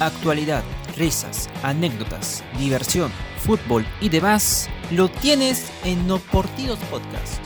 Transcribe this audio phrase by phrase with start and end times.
[0.00, 0.62] actualidad,
[0.96, 7.40] risas, anécdotas, diversión, fútbol y demás, lo tienes en No Portidos Podcast.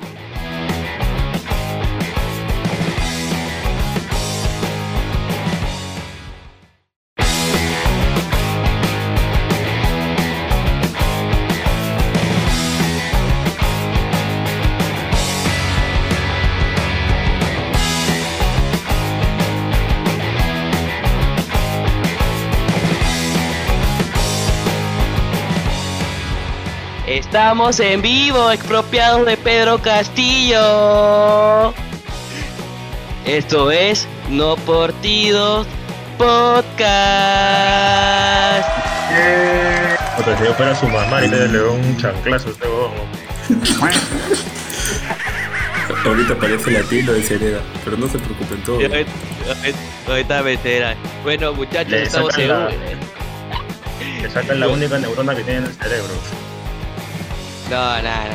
[27.34, 31.72] Estamos en vivo, expropiados de Pedro Castillo.
[33.24, 35.64] Esto es No Portidos
[36.18, 36.88] Podcast.
[40.18, 42.66] Otra, si yo fuera su mamá y le doy un chanclazo a este.
[46.08, 48.82] Ahorita parece latino de Cereda, pero no se preocupen todos.
[50.08, 50.96] Ahorita me enteran.
[51.22, 52.48] Bueno, muchachos, Le estamos en.
[52.48, 52.70] la-
[54.20, 56.08] Le sacan la única neurona que tiene en el cerebro.
[57.70, 58.34] No, nada, nada.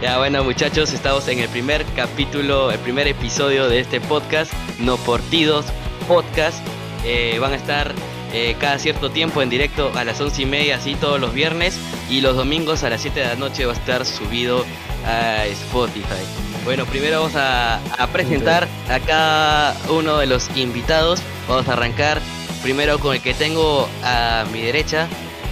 [0.00, 4.96] Ya bueno muchachos, estamos en el primer capítulo, el primer episodio de este podcast, No
[4.96, 5.66] Portidos
[6.08, 6.56] Podcast.
[7.04, 7.92] Eh, van a estar
[8.32, 11.78] eh, cada cierto tiempo en directo a las once y media, así todos los viernes,
[12.08, 14.64] y los domingos a las 7 de la noche va a estar subido
[15.06, 16.24] a Spotify.
[16.64, 21.20] Bueno, primero vamos a, a presentar a cada uno de los invitados.
[21.46, 22.18] Vamos a arrancar
[22.62, 25.06] primero con el que tengo a mi derecha,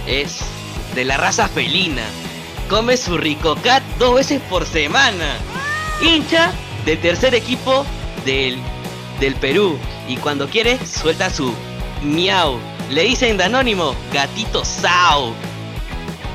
[0.07, 0.39] es
[0.95, 2.01] de la raza felina
[2.69, 5.35] come su ricocat dos veces por semana.
[6.01, 6.51] Hincha
[6.85, 7.85] del tercer equipo
[8.25, 8.59] del,
[9.19, 9.77] del Perú.
[10.07, 11.53] Y cuando quiere, suelta su
[12.03, 12.59] miau.
[12.91, 15.33] Le dicen de anónimo, gatito Sao.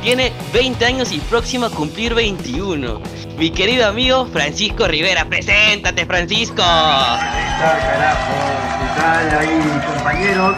[0.03, 3.01] Tiene 20 años y próximo a cumplir 21.
[3.39, 6.57] Mi querido amigo Francisco Rivera, preséntate Francisco.
[6.57, 8.33] ¿Qué tal, carajo?
[8.81, 10.57] ¿Qué tal ahí, compañeros?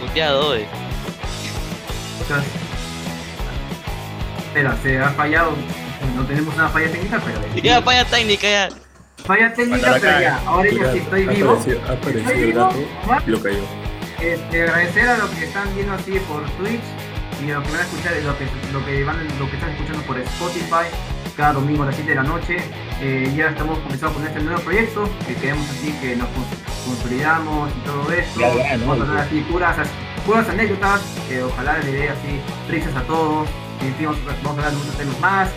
[0.00, 0.85] Puteado hoy.
[2.28, 2.44] Muchas-
[4.48, 5.52] Espera, se ha fallado.
[6.16, 7.62] No tenemos una falla técnica, pero.
[7.62, 8.68] Ya, falla técnica ya.
[9.24, 10.40] Falla técnica, pero ya.
[10.46, 11.62] Ahora ya sí estoy vivo.
[13.26, 13.58] lo cayó.
[14.20, 16.80] Este, agradecer a los que están viendo así por Twitch
[17.46, 19.70] y a los que van a escuchar lo que, lo que, van, lo que están
[19.72, 20.86] escuchando por Spotify
[21.36, 22.56] cada domingo a las 7 de la noche.
[23.02, 27.70] Eh, ya estamos comenzando con este nuevo proyecto que queremos así que nos cons- consolidamos
[27.70, 28.40] y todo esto.
[28.40, 28.86] Ya, ya, ¿no?
[28.86, 29.44] Vamos a así
[30.26, 33.48] puras anécdotas que ojalá le dé así risas a todos.
[33.80, 35.48] En fin, vamos, a hablar de muchos temas más.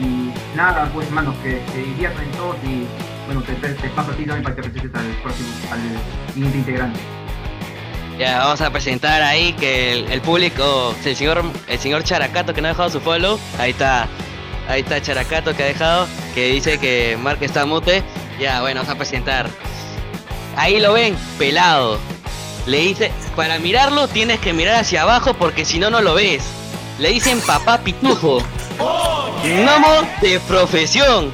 [0.00, 2.86] Y nada, pues hermanos, que se diviertan todos y
[3.26, 6.58] bueno, te, te, te paso a ti también para que presentes al próximo, al siguiente
[6.58, 7.00] integrante.
[8.18, 12.60] Ya vamos a presentar ahí que el, el público, el señor, el señor Characato que
[12.60, 14.08] no ha dejado su follow, ahí está,
[14.68, 18.02] ahí está Characato que ha dejado, que dice que Mark está mute,
[18.40, 19.48] ya bueno, vamos a presentar.
[20.56, 22.00] Ahí lo ven, pelado.
[22.68, 26.42] Le dice, para mirarlo tienes que mirar hacia abajo porque si no no lo ves.
[26.98, 28.42] Le dicen papá pitufo.
[29.42, 31.32] Gnomo de profesión.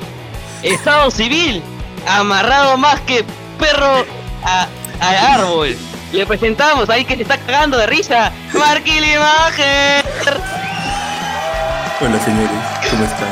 [0.63, 1.63] Estado civil.
[2.07, 3.25] Amarrado más que
[3.59, 4.05] perro
[4.45, 4.69] a,
[5.01, 5.77] al árbol.
[6.13, 8.31] Le presentamos ahí que se está cagando de risa.
[8.53, 10.05] Marky Limager.
[12.01, 12.51] Hola señores,
[12.91, 13.29] ¿cómo están?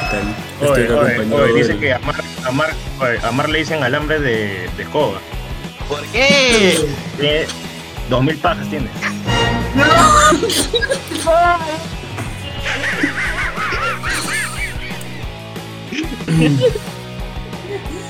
[0.00, 0.70] ¿Qué tal?
[0.70, 2.14] Oye, Estoy oye, oye, dice del- que a Mar,
[2.46, 5.18] a Mar, oye, a Mar le dicen alambre de, de escoba.
[5.92, 7.46] ¿Por qué?
[8.08, 8.88] Dos mil pajas tiene.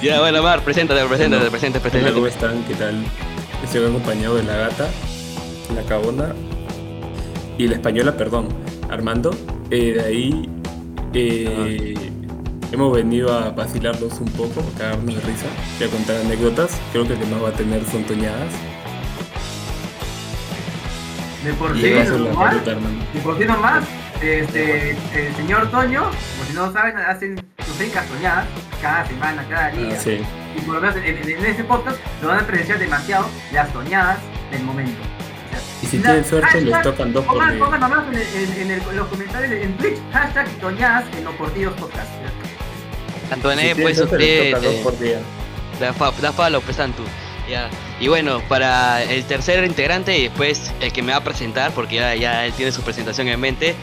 [0.03, 2.47] Ya, bueno, Mar, preséntate, preséntate, Bueno, preséntate, Hola, ¿cómo preséntate.
[2.57, 2.65] están?
[2.65, 3.05] ¿Qué tal?
[3.65, 4.89] Estoy acompañado de la gata,
[5.75, 6.35] la cabona
[7.57, 8.49] y la española, perdón,
[8.91, 9.31] Armando.
[9.71, 10.49] Eh, de ahí
[11.15, 11.95] eh,
[12.73, 15.47] hemos venido a vacilarlos un poco, a cagarnos de risa
[15.81, 16.79] y a contar anécdotas.
[16.93, 18.53] Creo que el que más va a tener son toñadas.
[21.45, 22.55] De por sí, nomás,
[23.15, 23.85] y por sí nomás,
[24.21, 28.47] este, el señor Toño, por si no saben, hacen sus ricas soñadas
[28.81, 29.89] cada semana, cada día.
[29.93, 30.21] Ah, sí.
[30.57, 34.19] Y por lo menos en, en- este podcast lo van a presenciar demasiado las soñadas
[34.53, 35.01] del momento.
[35.83, 38.97] Y si tienen suerte, les tocan dos por Pongan, nomás en, en- en el- en
[38.97, 42.09] los comentarios en Twitch, hashtag toñadas en los portillos podcast.
[43.33, 45.23] Antoine, Si pues usted eh,
[45.81, 47.03] da, fa, da follow, pues Santu.
[47.49, 47.69] Ya.
[48.01, 51.97] Y bueno, para el tercer integrante y después el que me va a presentar, porque
[51.97, 53.75] ya, ya él tiene su presentación en mente.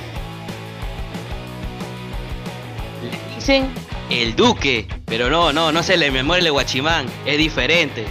[3.01, 3.69] Le dicen
[4.09, 8.05] el Duque, pero no, no, no se le memoria el Guachimán, es diferente.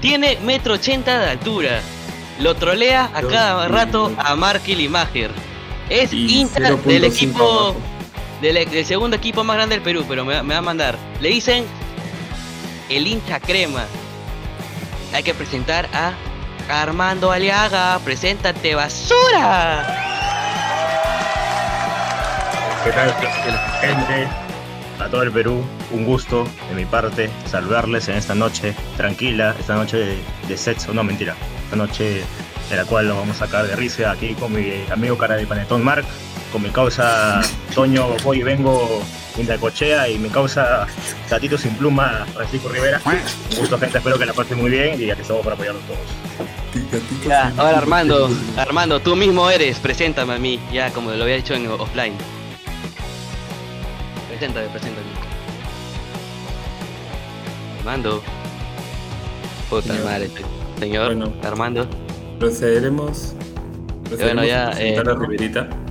[0.00, 1.80] Tiene metro ochenta de altura.
[2.40, 5.30] Lo trolea a cada rato a Marky Limager.
[5.88, 7.93] Es hincha 0.5 del equipo abajo.
[8.40, 10.96] Del, del segundo equipo más grande del Perú, pero me, va- a mandar.
[11.20, 11.64] Le dicen
[12.88, 13.84] el hincha crema.
[15.12, 16.12] hay que presentar a
[16.68, 17.98] Armando Aliaga.
[18.04, 20.00] Preséntate, basura.
[22.84, 23.14] ¿Qué tal,
[23.80, 24.28] gente?
[25.00, 29.74] A todo el Perú, un gusto de mi parte saludarles en esta noche tranquila, esta
[29.74, 31.34] noche de, de sexo, no mentira,
[31.64, 32.22] esta noche
[32.70, 35.46] en la cual nos vamos a sacar de risa aquí con mi amigo cara de
[35.46, 36.04] panetón Mark,
[36.54, 37.40] con mi causa
[37.74, 39.02] Toño Hoy Vengo
[39.36, 40.86] Indacochea y mi causa
[41.28, 43.00] Gatito Sin Pluma Francisco Rivera.
[43.04, 47.26] Un gusto gente, espero que la pasen muy bien y aquí estamos para apoyarlos todos.
[47.26, 51.54] Ya, ahora Armando, Armando, tú mismo eres, preséntame a mí, ya como lo había dicho
[51.54, 52.14] en offline.
[54.28, 55.06] Preséntame, preséntame.
[57.80, 58.22] Armando.
[59.68, 60.04] Puta Señor.
[60.04, 60.30] madre,
[60.78, 61.32] señor Bueno.
[61.42, 61.88] Armando.
[62.38, 63.34] Procederemos.
[64.04, 65.83] procederemos ya, a presentar eh, a Riverita.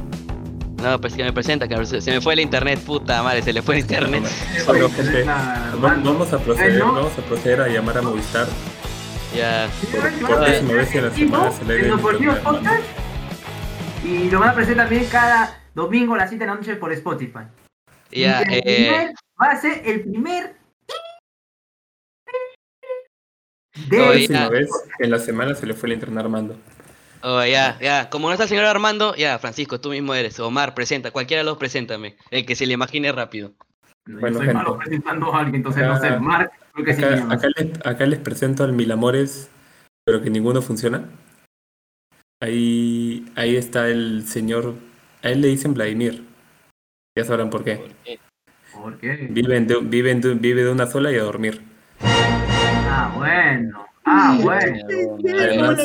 [0.83, 3.62] No, pues que me presenta, que se me fue el internet, puta madre, se le
[3.62, 4.24] fue el internet.
[4.68, 6.94] Vamos a proceder, Ay, no.
[6.94, 8.47] vamos a proceder a llamar a Movistar.
[9.33, 9.69] Ya.
[9.91, 11.88] Por, por décima vez en la semana se le.
[14.03, 16.91] Y lo van a presentar también cada domingo a las 7 de la noche por
[16.91, 17.45] Spotify.
[18.12, 20.56] Ya, eh, primer- va a ser el primer
[23.88, 24.69] décima vez
[25.00, 26.57] en la semana se le fue el internet Armando.
[27.24, 28.10] Oh, ya, ya.
[28.10, 30.40] Como no está el señor Armando, ya, Francisco, tú mismo eres.
[30.40, 32.16] Omar, presenta, cualquiera de los preséntame.
[32.30, 33.54] El que se le imagine rápido.
[34.06, 34.54] Yo Bueno, soy gente.
[34.58, 37.04] malo presentando a alguien, entonces Acá- no sé, Mark, creo que sí.
[37.04, 37.34] Acá, llama.
[37.36, 39.50] acá les, acá les presento al Mil Amores,
[40.06, 41.06] pero que ninguno funciona.
[42.42, 44.76] Ahí, ahí está el señor,
[45.22, 46.26] a él le dicen Vladimir.
[47.18, 47.94] Ya sabrán por qué.
[48.74, 49.28] ¿Por qué?
[49.30, 51.62] Viven de, viven de- vive de una sola y a dormir.
[52.02, 53.86] Ah, bueno.
[54.04, 54.78] Ah, bueno.
[55.40, 55.80] Además,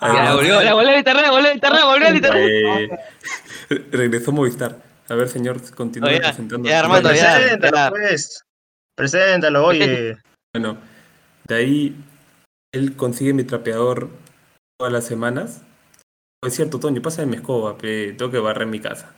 [0.00, 2.50] Ya, además, volvió, la volvió el internet, volvió el internet, volvió el internet.
[3.70, 4.82] eh, regresó Movistar.
[5.08, 6.68] A ver, señor, continúa Oye, presentando.
[6.68, 7.90] ya, Armando, ya, Preséntalo, ya.
[7.90, 8.44] pues.
[8.94, 10.16] Preséntalo, oye.
[10.54, 10.78] Bueno,
[11.48, 11.96] de ahí
[12.72, 14.08] él consigue mi trapeador
[14.78, 15.60] todas las semanas.
[16.42, 19.14] Es cierto, Toño, pásame mi escoba, pe, tengo que barrer mi casa.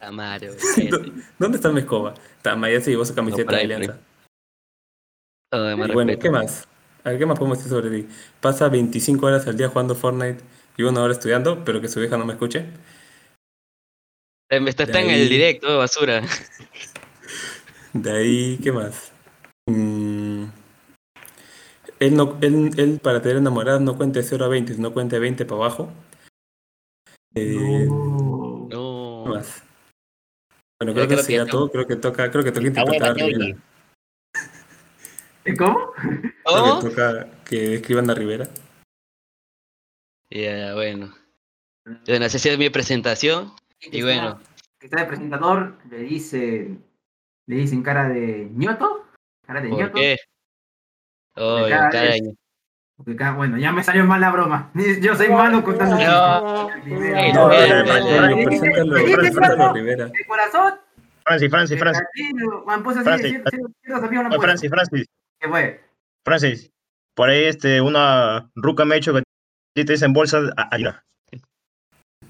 [0.00, 2.14] ¿Dó- ¿Dónde está mi escoba?
[2.42, 4.00] Tama, ya se llevó su camiseta ahí, de alianza.
[5.52, 6.18] De bueno, respeto.
[6.20, 6.68] ¿qué más?
[7.04, 8.08] A ver, ¿qué más podemos decir sobre ti?
[8.40, 10.42] Pasa 25 horas al día jugando Fortnite
[10.76, 12.66] y una hora estudiando, pero que su vieja no me escuche.
[14.50, 16.22] Está, está en el directo, basura.
[17.92, 19.12] De ahí, ¿qué más?
[19.66, 20.44] Mm,
[22.00, 25.16] él, no, él, él para tener enamoradas no cuenta de 0 a 20, sino cuenta
[25.16, 25.92] de 20 para abajo.
[27.34, 28.68] Eh, No.
[28.70, 29.22] No.
[29.24, 29.62] ¿Qué más?
[30.80, 31.70] Bueno, creo que creo sería que- todo.
[31.70, 33.38] Creo que toca, creo que toca interpretar a buena, Rivera.
[33.48, 33.60] ñoñi.
[35.58, 35.92] ¿Cómo?
[36.44, 36.80] ¿Cómo?
[36.80, 38.48] que toca que escriban a Rivera.
[40.30, 41.14] Ya, bueno.
[42.06, 43.52] Bueno, esa es mi presentación.
[43.80, 44.40] Y bueno,
[44.78, 46.76] Que está de presentador, le dice.
[47.46, 49.04] Le dicen cara de ñoto.
[49.46, 49.94] Cara de ¿por ñoto.
[49.94, 50.16] qué?
[51.36, 52.32] Oh, cada caraño.
[52.96, 54.70] Porque cada- bueno, ya me salió mal la broma.
[55.02, 56.68] Yo soy malo contando No.
[56.70, 57.50] no.
[59.74, 60.10] Rivera.
[60.26, 60.74] corazón.
[61.24, 62.02] Francis, Francis, Francis.
[64.40, 65.06] Francis, Francis.
[65.44, 65.78] ¿Qué fue?
[66.24, 66.70] Francis.
[67.14, 69.22] Por ahí este, una ruca me ha hecho que
[69.74, 71.04] te dicen bolsas a- harina.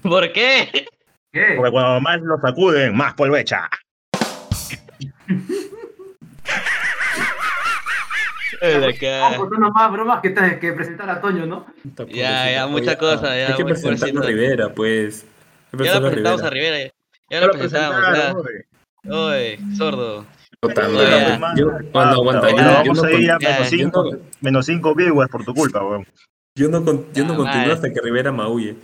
[0.01, 0.85] ¿Por qué?
[1.31, 1.53] ¿Qué?
[1.55, 3.69] Porque cuando más lo sacuden, más polvo echa.
[8.61, 9.37] Estamos acá.
[9.37, 11.65] contando más bromas que, te- que presentar a Toño, ¿no?
[12.09, 12.69] Ya, ya, pobrecito.
[12.69, 14.25] mucha Oye, cosa, ah, ya, Hay que presentarlo a.
[14.25, 15.25] Rivera, pues.
[15.71, 16.77] Ya lo a presentamos a Rivera.
[16.79, 16.91] Ya,
[17.29, 18.45] ya lo presentamos.
[19.09, 20.25] Oye, sordo.
[20.67, 21.39] Puta madre.
[21.55, 22.49] Yo, aguanta.
[22.49, 24.65] Yo, no- yo vamos no a ir a con- ya, menos yo 5 no- menos
[24.65, 26.05] cinco viewers por tu culpa, weón.
[26.55, 27.73] yo no con- yo no Ah, continúo madre.
[27.73, 28.75] hasta que Rivera maulle.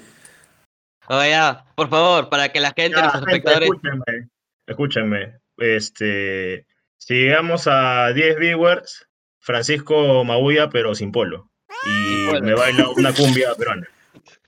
[1.07, 3.69] Oye, ya, por favor, para que la gente, Ya, gente, espectadores.
[3.69, 4.29] escúchenme,
[4.67, 5.33] escúchenme.
[5.57, 6.65] Este,
[6.97, 9.07] si llegamos a 10 viewers,
[9.39, 11.49] Francisco Magulla, pero sin polo.
[11.85, 12.41] Y Sin polo.
[12.41, 13.11] me baila una
[13.43, 13.87] cumbia peruana.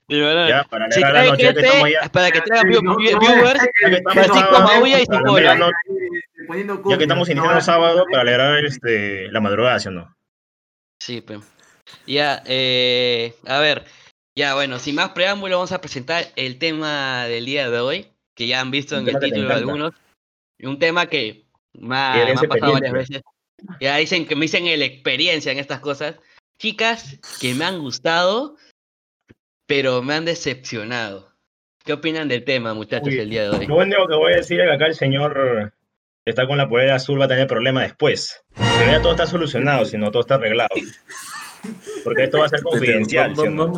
[0.06, 2.08] Y bueno, Ya, para Si la noche, que gente, estamos ya.
[2.10, 3.60] para que viewers,
[4.12, 5.70] Francisco Maulla y la polo.
[6.46, 9.92] Poniendo Ya que estamos iniciando No, el sábado, para alegrar este, la madrugada, ¿sí o
[9.92, 10.16] no?
[11.00, 11.40] Sí, pues.
[12.06, 13.84] Ya, eh, a ver,
[14.36, 18.46] ya bueno, sin más preámbulo vamos a presentar el tema del día de hoy, que
[18.46, 19.92] ya han visto en el título algunos.
[20.60, 23.22] Un tema que me ha, me pasado varias veces.
[23.80, 26.16] Ya dicen que me dicen el experiencia en estas cosas.
[26.58, 28.56] Chicas que me han gustado,
[29.66, 31.32] pero me han decepcionado.
[31.84, 33.66] ¿Qué opinan del tema, muchachos, Uy, el día de hoy?
[33.66, 35.72] Lo único que voy a decir es que acá el señor
[36.26, 38.42] está con la polera azul va a tener problemas después.
[38.54, 40.68] Pero ya todo está solucionado, sino todo está arreglado.
[42.02, 43.34] Porque esto va a ser confidencial.
[43.34, 43.72] ¿sí o no?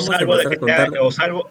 [0.00, 0.90] salvo, empezar que a contar.
[0.92, 1.50] te- o salvo,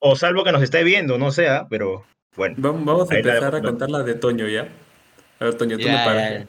[0.00, 2.04] o salvo que nos esté viendo, no sea, pero
[2.36, 2.54] bueno.
[2.58, 4.68] Vamos, vamos a Ahí la empezar a contar la de Toño ya.
[5.40, 6.30] A ver, Toño, ¿tú Ya, me paras?
[6.32, 6.46] ya.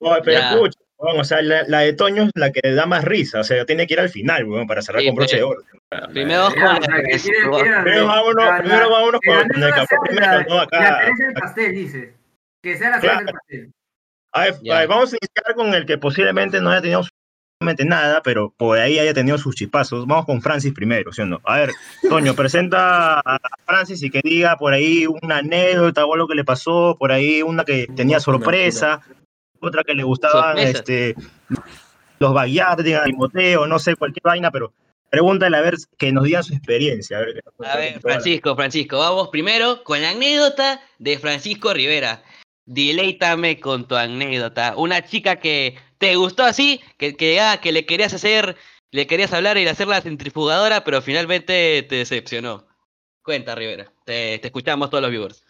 [0.00, 0.52] Oye, pero Ya.
[0.54, 3.44] escucha, Bueno, o sea, la, la de Toño es la que da más risa, o
[3.44, 5.62] sea, tiene que ir al final, weón, para cerrar Sí, con broche de pero- oro.
[6.12, 6.48] Primero
[8.00, 9.48] la- vámonos, la- primero la- vámonos con la el
[9.88, 10.54] sea primero, la- ¿no?
[10.56, 11.00] La Acá.
[11.04, 12.08] cereza del pastel, dices.
[12.62, 13.24] Que sea la Claro.
[13.26, 13.72] del pastel.
[14.32, 14.76] A ver, Ya.
[14.76, 18.52] a ver, vamos a iniciar con el que posiblemente no haya tenido absolutamente nada, pero
[18.56, 20.06] por ahí haya tenido sus chipazos.
[20.06, 21.40] Vamos con Francis primero, ¿sí o no?
[21.44, 21.70] A ver,
[22.08, 26.44] Toño, presenta a Francis y que diga por ahí una anécdota o algo que le
[26.44, 29.00] pasó, por ahí una que tenía sorpresa,
[29.60, 30.78] otra que le gustaban Sorpresa.
[30.78, 31.14] este,
[32.18, 34.72] los Bayardi, Timoteo, no sé, cualquier vaina, pero
[35.10, 37.18] pregúntale a ver que nos digan su experiencia.
[37.18, 37.42] A ver,
[37.96, 42.22] A Francisco, Francisco, vamos primero con la anécdota de Francisco Rivera.
[42.64, 44.76] Dileítame con tu anécdota.
[44.76, 48.56] Una chica que te gustó así, que, que, ah, que le querías hacer,
[48.90, 52.66] le querías hablar y hacer la centrifugadora, pero finalmente te decepcionó.
[53.22, 53.92] Cuenta, Rivera.
[54.04, 55.46] Te, escuchamos todos los viewers.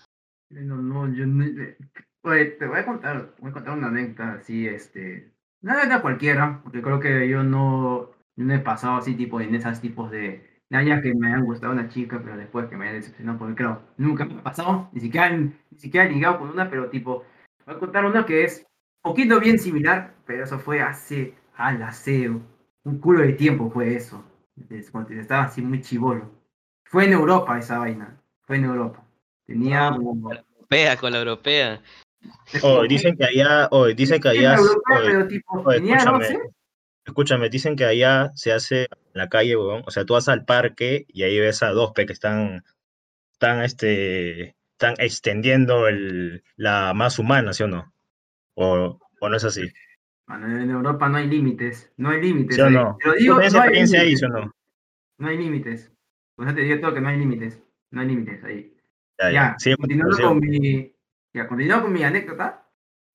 [0.51, 1.45] No, no, yo no.
[1.45, 1.77] eh,
[2.25, 5.33] Oye, te voy a contar, voy a contar una anécdota así, este.
[5.63, 9.81] Una anécdota cualquiera, porque creo que yo no, no he pasado así, tipo, en esos
[9.81, 10.52] tipos de.
[10.81, 13.83] Ya que me han gustado una chica, pero después que me haya decepcionado, porque creo,
[13.99, 17.25] nunca me ha pasado, ni siquiera, ni siquiera he ligado con una, pero tipo,
[17.67, 18.67] voy a contar una que es
[19.05, 22.41] un poquito bien similar, pero eso fue hace, al aseo,
[22.85, 24.25] un culo de tiempo fue eso,
[24.55, 26.31] desde cuando estaba así muy chivolo.
[26.87, 29.05] Fue en Europa esa vaina, fue en Europa.
[29.45, 30.33] Tenía como...
[30.33, 31.83] Europea con la europea.
[32.63, 35.97] Oh, dicen que allá, oh, dicen que allá, la europea, oh, pero tipo, oh, tenía
[35.97, 36.41] escúchame, 12.
[37.05, 39.83] Escúchame, dicen que allá se hace en la calle, weón.
[39.87, 42.65] O sea, tú vas al parque y ahí ves a dos pe que están,
[43.33, 47.93] están, este, están extendiendo el, la más humana, ¿sí o no?
[48.55, 49.73] O, o no es así.
[50.27, 52.57] Mano, en Europa no hay límites, no hay límites.
[52.57, 52.75] ¿Sí o ahí.
[52.75, 52.97] no?
[53.03, 54.55] ¿Tú digo, no hay experiencia ahí, sí o no?
[55.19, 55.93] No hay límites.
[56.35, 57.63] Por eso te digo todo que no hay límites.
[57.91, 58.75] No hay límites ahí.
[59.19, 59.33] Ya, ya.
[59.33, 60.95] Ya, Sigue continuando con mi,
[61.35, 62.69] ya, continuando con mi anécdota,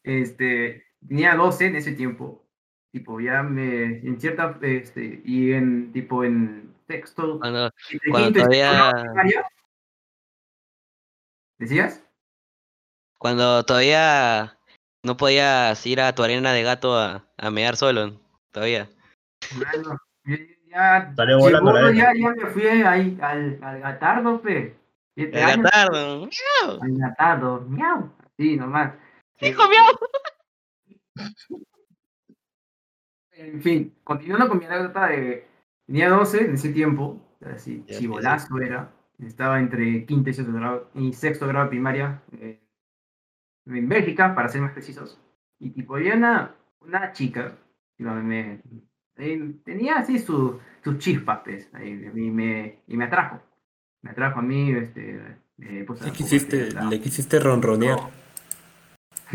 [0.04, 2.47] este, tenía 12 en ese tiempo,
[2.92, 8.50] tipo, ya me, en cierta, este, y en, tipo, en texto, Cuando, entre cuando sexto
[9.14, 9.46] todavía-.
[11.60, 12.08] ¿Decías?
[13.18, 14.58] cuando todavía
[15.04, 18.20] no podías ir a tu arena de gato a, a mear solo.
[18.52, 18.90] Todavía.
[19.56, 19.98] Bueno,
[20.68, 24.76] ya, ya, me fui ahí al, al gatardo, pe.
[25.16, 26.30] El gatardo.
[26.82, 28.94] Al gatardo, miau, así nomás.
[29.42, 29.86] Hijo miau.
[33.38, 35.46] En fin, continuando con mi anécdota de.
[35.86, 38.92] Tenía 12 en ese tiempo, así, chivolazo era.
[39.20, 42.60] Estaba entre quinto y sexto grado, y sexto grado de primaria eh,
[43.66, 45.20] en Bélgica, para ser más precisos.
[45.60, 47.58] Y tipo, había una, una chica,
[47.96, 48.62] tipo, me,
[49.18, 53.40] eh, tenía así su, sus chispas, pues, ahí, y, me, y me atrajo.
[54.04, 55.20] Me atrajo a mí, este.
[55.58, 56.90] me puso Le a- quisiste, atrajo.
[56.90, 57.98] le quisiste ronronear.
[57.98, 58.10] No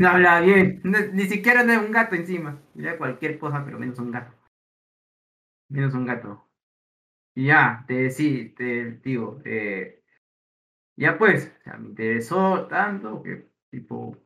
[0.04, 2.60] habla bien, no- ni siquiera no es un gato encima.
[2.76, 4.32] Era cualquier cosa, pero menos un gato.
[5.68, 6.48] Menos un gato.
[7.34, 10.02] Y ya, te sí, te digo, eh,
[10.96, 14.16] ya pues, o sea, me interesó tanto que, tipo,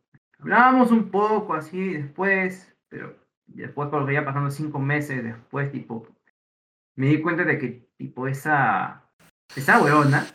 [0.41, 6.07] hablábamos un poco así después, pero después cuando ya pasando cinco meses después, tipo,
[6.97, 9.11] me di cuenta de que, tipo, esa,
[9.57, 10.27] esa weona,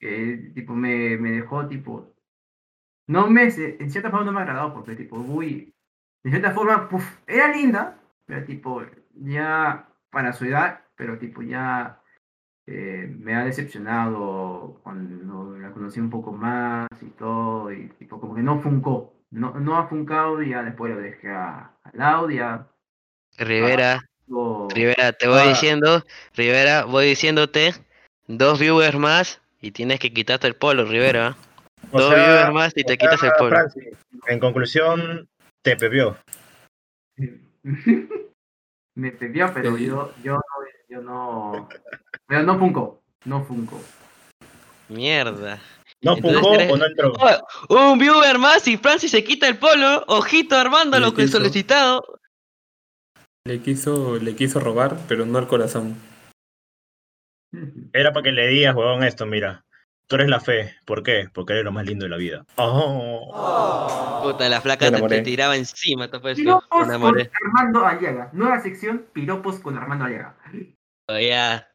[0.00, 2.15] que, tipo, me, me dejó, tipo,
[3.06, 5.72] no me, en cierta forma no me agradó porque tipo, uy,
[6.24, 8.82] de cierta forma, puf, era linda, pero tipo,
[9.14, 12.00] ya para su edad, pero tipo, ya
[12.66, 18.34] eh, me ha decepcionado cuando la conocí un poco más y todo, y tipo, como
[18.34, 22.66] que no funcó, no, no ha funcado y ya después lo dejé a, ya.
[23.38, 24.00] Rivera,
[24.74, 25.48] Rivera, te voy Ah.
[25.48, 26.02] diciendo,
[26.34, 27.74] Rivera, voy diciéndote,
[28.26, 31.36] dos viewers más y tienes que quitarte el polo, Rivera.
[31.96, 33.48] O Dos sea, viewers más y te quitas el polo.
[33.50, 35.28] Francis, en conclusión,
[35.62, 36.16] te pepió.
[38.94, 40.40] me perdió, pero yo, yo, no-
[40.88, 41.68] yo no,
[42.26, 43.80] pero no funcó, no funcó.
[44.88, 45.58] Mierda.
[46.02, 47.12] ¿No pujó eres- o no entró?
[47.68, 50.04] Oh, un viewer más y Francis se quita el polo.
[50.06, 52.20] Ojito Armando, lo que he solicitado.
[53.46, 55.96] Le quiso, le quiso robar, pero no al corazón.
[57.92, 59.64] Era para que le digas, huevón, esto, mira.
[60.08, 60.74] Tú eres la fe.
[60.84, 61.28] ¿Por qué?
[61.32, 62.46] Porque eres lo más lindo de la vida.
[62.56, 64.20] Oh.
[64.22, 67.30] Puta, la flaca te, tiraba encima, te Piropos con enamoré.
[67.44, 68.30] Armando Aliaga.
[68.32, 70.36] Nueva sección, piropos con Armando Aliaga.
[71.08, 71.68] Oh, Ya.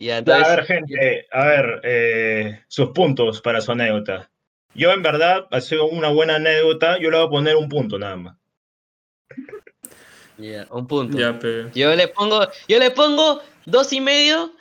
[0.00, 4.30] Ya, Ya, a ver, gente, a ver, eh, sus puntos para su anécdota.
[4.74, 6.98] Yo, en verdad, ha sido una buena anécdota.
[6.98, 8.36] Yo le voy a poner un punto nada más.
[10.36, 11.18] Ya, un punto.
[11.74, 14.52] Yo le pongo, yo le pongo dos y medio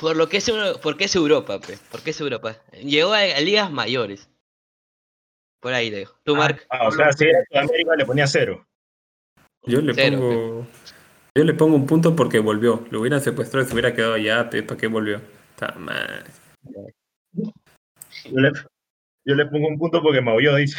[0.00, 0.50] por lo que es,
[0.82, 1.78] porque es Europa, pe.
[1.90, 2.56] Porque es Europa.
[2.82, 4.28] Llegó a, a ligas mayores.
[5.60, 6.16] Por ahí dejo.
[6.24, 6.66] Tú, Ah, Marc.
[6.70, 8.66] Ah, o sea, si era Sudamérica le ponía cero.
[9.64, 10.66] Yo le Cero, pongo.
[11.34, 12.86] Yo le pongo un punto porque volvió.
[12.90, 15.20] Lo hubieran secuestrado y se hubiera quedado allá, pe, ¿para qué volvió?
[15.50, 16.24] Está mal.
[17.34, 18.52] Yo le,
[19.26, 20.78] yo le pongo un punto porque me oyó, dice.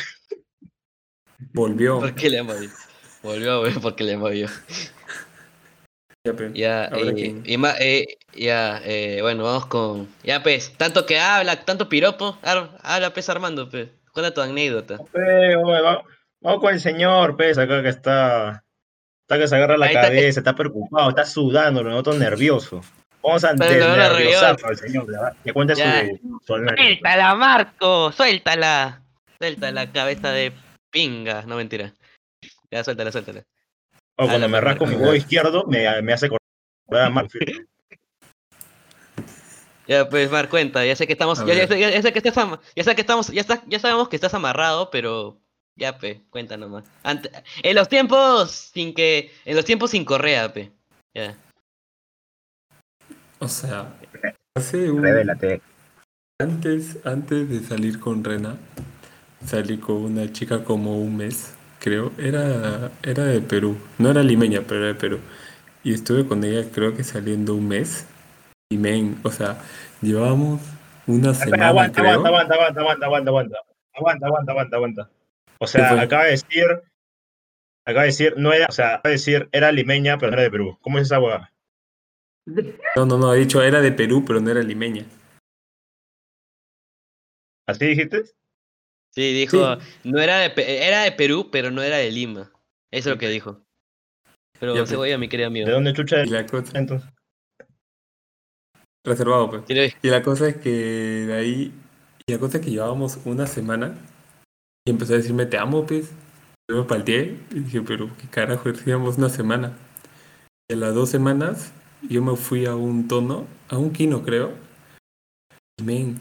[1.54, 2.00] Volvió.
[2.00, 2.70] ¿Por qué le movió?
[3.22, 4.48] Volvió, porque le movió.
[6.54, 10.08] Ya, eh, y ma- eh, ya, eh, bueno, vamos con.
[10.24, 12.38] Ya, pues, tanto que habla, tanto piropo.
[12.44, 13.90] Ar- habla, pues, Armando, pues.
[14.14, 14.98] Cuenta tu anécdota.
[15.14, 15.56] Oye,
[16.42, 18.64] vamos con el señor, pues, acá que está.
[19.24, 22.14] Está que se agarra la Ahí está que- cabeza, está preocupado, está sudando, lo noto
[22.14, 22.82] nervioso.
[23.24, 25.34] Vamos a nerviosarlo al señor, ¿verdad?
[25.44, 26.02] Que cuente Ya.
[26.06, 26.54] su, su.
[26.54, 28.12] ¡Suéltala, Marco!
[28.12, 29.02] ¡Suéltala!
[29.40, 30.52] Suéltala, cabeza de
[30.92, 31.44] pinga.
[31.48, 31.94] No, mentira.
[32.70, 33.44] Ya, suéltala, suéltala.
[34.18, 36.28] O cuando Ala, me rasco mi huevo izquierdo, me, me hace
[36.92, 37.30] a Marco.
[39.88, 40.86] Ya, pues, Mar, cuenta.
[40.86, 41.40] Ya sé que estamos.
[41.46, 43.28] Ya, sé, ya- ya sé que estás ama- ya sé que estamos.
[43.30, 45.38] Ya, está- ya sabemos que estás amarrado, pero.
[45.76, 46.84] Ya, pe, cuenta nomás.
[47.04, 47.32] Ante-
[47.64, 49.32] en los tiempos sin que.
[49.46, 50.72] En los tiempos sin correa, pe.
[51.14, 51.36] Ya.
[53.40, 53.94] O sea,
[54.56, 55.02] hace un.
[55.04, 55.62] Revélate.
[56.40, 58.58] Antes, antes de salir con Rena,
[59.46, 62.14] salí con una chica como un mes, creo.
[62.18, 63.78] Era, era de Perú.
[63.98, 65.20] No era limeña, pero era de Perú.
[65.84, 68.06] Y estuve con ella, creo que saliendo un mes.
[68.70, 69.58] Y men, o sea,
[70.02, 70.62] llevábamos
[71.08, 72.26] una semana, aguanta, creo.
[72.26, 73.58] aguanta, aguanta, aguanta, aguanta, aguanta, aguanta.
[73.94, 75.10] Aguanta, aguanta, aguanta, aguanta.
[75.60, 76.66] O sea, acaba de decir.
[77.84, 80.44] Acaba de decir, no era, o sea, acaba de decir, era limeña, pero no era
[80.44, 80.78] de Perú.
[80.82, 81.52] ¿Cómo es esa hueá?
[82.96, 85.06] No, no, no, ha dicho era de Perú, pero no era limeña.
[87.68, 88.24] ¿Así dijiste?
[89.12, 89.78] Sí, dijo.
[90.04, 92.52] No era de, Pe- era de Perú, pero no era de Lima.
[92.92, 93.62] Eso es lo que dijo.
[94.60, 95.68] Pero Ya, se voy a mi querido amigo.
[95.68, 97.10] ¿De dónde chucha la cosa, entonces?
[99.04, 99.64] reservado, pues.
[99.68, 101.74] Sí, Y la cosa es que de ahí,
[102.28, 103.96] y la cosa es que llevábamos una semana
[104.86, 106.12] y empezó a decirme te amo, pues.
[106.70, 109.76] Yo me palteé y dije, pero qué carajo, decíamos una semana.
[110.70, 111.74] Y a las dos semanas
[112.08, 114.54] yo me fui a un tono, a un kino creo.
[115.80, 116.20] Y men,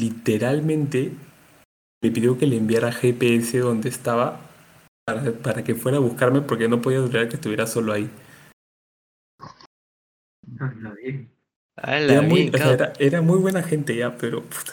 [0.00, 1.12] literalmente
[2.02, 4.40] me pidió que le enviara GPS donde estaba
[5.06, 8.10] para, para que fuera a buscarme porque no podía durar que estuviera solo ahí.
[11.76, 14.42] Ala, Era muy, o sea, era, era muy buena gente ya, pero.
[14.42, 14.72] puta,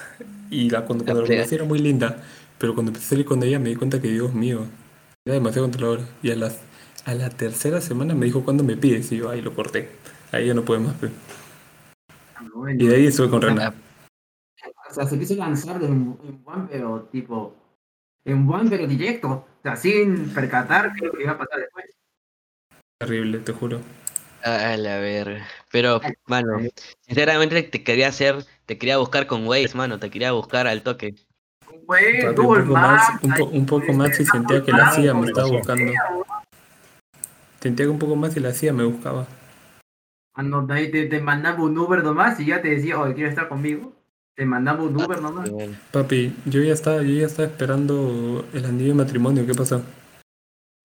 [0.49, 2.23] y la, cuando, cuando la conocí era muy linda.
[2.57, 4.65] Pero cuando empecé a salir con ella me di cuenta que, Dios mío,
[5.25, 6.03] era demasiado controladora.
[6.21, 6.59] Y a, las,
[7.05, 9.11] a la tercera semana me dijo, ¿cuándo me pides?
[9.11, 9.89] Y yo, ahí lo corté.
[10.31, 10.95] Ahí ya no puede más.
[10.95, 11.09] pe.
[12.77, 13.73] Y de ahí estuve con Rena.
[14.93, 17.55] O sea, se quiso lanzar de en, en one, pero tipo.
[18.25, 19.27] En one, pero directo.
[19.29, 21.85] O sea, sin percatar qué es lo que iba a pasar después.
[22.99, 23.81] Terrible, te juro.
[24.43, 25.47] A la verga.
[25.71, 26.59] Pero, mano,
[27.01, 31.15] sinceramente te quería hacer, te quería buscar con Waze, mano, te quería buscar al toque.
[31.85, 34.83] Güey, Papi, un poco más, un, po- ahí, un poco más y sentía que la
[34.83, 35.91] hacía, me estaba buscando.
[37.61, 39.25] Sentía que un poco más y la hacía, me buscaba.
[40.35, 43.31] Cuando de ahí te, te mandaba un Uber nomás y ya te decía, oye, ¿quieres
[43.31, 43.93] estar conmigo?
[44.35, 45.49] Te mandaba un Uber nomás.
[45.91, 49.83] Papi, yo ya estaba, yo ya estaba esperando el anillo de matrimonio, ¿qué pasó?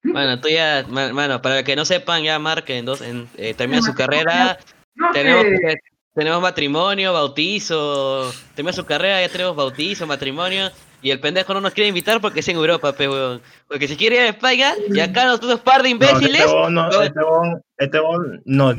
[0.02, 3.54] Bueno, tú ya, ma- mano, para que no sepan, ya Mark en dos, en, eh,
[3.54, 4.58] termina su carrera,
[4.94, 5.76] No, tenemos, eh,
[6.14, 11.72] tenemos matrimonio, bautizo, termina su carrera, ya tenemos bautizo, matrimonio, y el pendejo no nos
[11.72, 13.40] quiere invitar porque es en Europa, pe weón.
[13.66, 16.74] Porque si quiere ir a España, y acá nosotros par de No, imbéciles, este bon,
[16.74, 17.02] no, no.
[17.02, 18.74] este bon, este bon no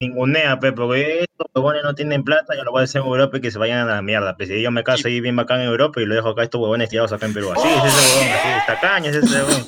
[0.00, 3.36] ningunea, pe, porque estos huevones no tienen plata, yo lo voy a hacer en Europa
[3.36, 4.34] y que se vayan a la mierda.
[4.36, 6.60] Pues si yo me caso ahí bien bacán en Europa y lo dejo acá estos
[6.60, 7.52] huevones tirados acá en Perú.
[7.52, 9.66] Así es ese huevón, así es tacaño es ese huevón.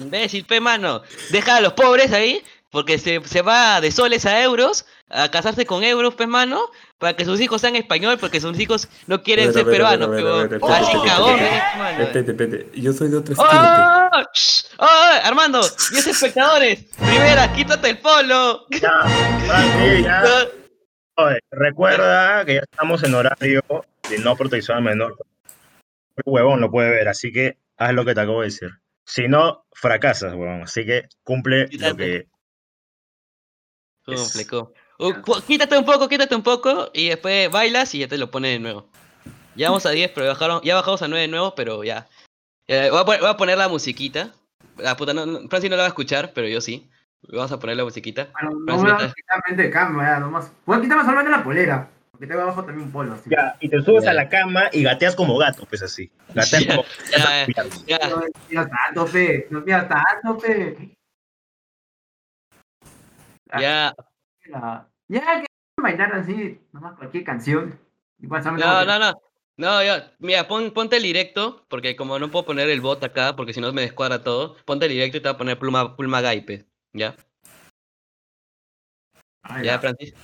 [0.00, 4.42] imbécil, pe mano, deja a los pobres ahí, porque se, se va de soles a
[4.42, 6.60] euros, a casarse con euros, pe mano,
[6.98, 10.08] para que sus hijos sean español, porque sus hijos no quieren ver, ser ver, peruanos,
[10.08, 10.48] a ver, pe, a weón.
[10.48, 11.78] ver, espérate, Así cagón, espérate.
[11.78, 12.02] mano.
[12.02, 12.80] Espérate, espérate.
[12.80, 13.50] Yo soy de otro estilo.
[13.50, 13.56] pe.
[13.58, 14.84] ¡Oh!
[14.84, 15.20] ¡Oh!
[15.24, 16.84] Armando, 10 espectadores.
[16.98, 18.66] Primera, quítate el polo.
[18.70, 19.00] Ya,
[19.46, 20.22] Frankie, ya.
[21.16, 23.62] Oye, recuerda que ya estamos en horario
[24.08, 25.16] de no protección al menor.
[26.16, 28.70] El huevón lo puede ver, así que haz lo que te acabo de decir.
[29.04, 30.62] Si no, fracasas, huevón.
[30.62, 32.26] Así que cumple lo que.
[34.04, 34.68] Cumple, cum-
[34.98, 35.12] Uh,
[35.46, 38.58] quítate un poco, quítate un poco y después bailas y ya te lo pone de
[38.58, 38.88] nuevo.
[39.54, 42.08] Ya vamos a 10, pero bajaron, ya bajamos a 9 de nuevo, pero ya.
[42.66, 44.32] Eh, voy, a poner, voy a poner la musiquita.
[44.76, 46.90] La puta, no, no, Francis no la va a escuchar, pero yo sí.
[47.22, 48.28] Vamos a poner la musiquita.
[48.32, 50.52] Bueno, no Francis, voy a quitar frente de cámara, ya, nomás.
[50.66, 51.90] Voy a quitarme solamente la polera.
[52.10, 53.14] Porque tengo abajo también un polo.
[53.14, 53.30] Así.
[53.30, 54.10] Ya, y te subes Ya.
[54.10, 56.10] a la cama y gateas como gato, pues así.
[56.34, 56.84] Gateas Ya, como.
[57.86, 58.08] ya, ya.
[58.08, 59.46] No me pidas tanto, fe.
[59.50, 60.96] No pidas tanto, fe.
[63.58, 63.94] Ya,
[64.50, 65.46] Ya, ya que
[65.82, 67.78] bailar así, nomás cualquier canción.
[68.20, 69.22] Igual no, no, no.
[69.56, 73.34] No, ya, mira, pon, ponte el directo, porque como no puedo poner el bot acá,
[73.34, 75.96] porque si no me descuadra todo, ponte el directo y te voy a poner pluma,
[75.96, 77.16] pluma gaipe, ¿ya?
[79.42, 80.14] Ay, ¿Ya, la- Francis?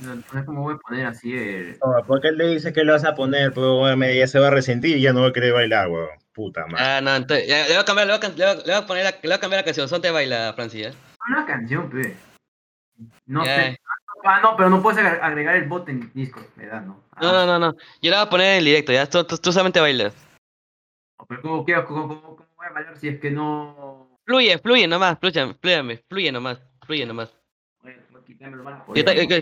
[0.00, 1.78] No, no sé cómo voy a poner así el.
[1.78, 3.52] No, ¿Por qué le dices que lo vas a poner?
[3.52, 5.88] Pues weón, me- ya se va a resentir y ya no va a querer bailar,
[5.88, 6.08] weón.
[6.32, 6.84] Puta madre.
[6.84, 8.62] Ah, no, entonces, ya, le voy a cambiar, le voy a, le voy a- le
[8.62, 10.92] voy a poner la, le voy a cambiar la canción, son te baila, Francis, ¿ya?
[11.28, 12.16] Una canción, pe.
[13.26, 13.54] No Ya.
[13.54, 13.78] sé.
[14.26, 16.80] Ah, no, pero no puedes ag- agregar el bot en Discord, ¿verdad?
[16.82, 16.98] No.
[17.12, 19.06] Ah, No, no, no, no, yo la voy a poner en el directo, ¿ya?
[19.08, 20.14] Tú, tú, tú solamente bailas.
[21.28, 24.18] Pero ¿cómo, qué- cómo, cómo, cómo voy a bailar si es que no.
[24.26, 27.34] Fluye, fluye nomás, fluye, fluye, fluye nomás, fluye nomás.
[27.82, 29.36] Lo más Yo te, yo,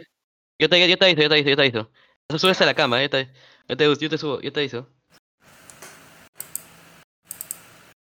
[0.59, 1.91] yo te, yo te aviso, yo te aviso, yo te aviso.
[2.29, 3.33] Eso subes a la cama, yo te,
[3.69, 4.89] yo te, yo te subo, yo te aviso,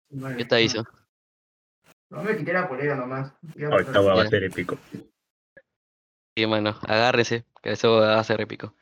[0.09, 0.39] Vale.
[0.39, 0.83] yo te aviso.
[2.09, 3.33] No me quité la polera nomás.
[3.71, 4.77] Ahorita va a ser épico.
[6.37, 8.75] Sí, mano, agárrense, que eso va a ser épico.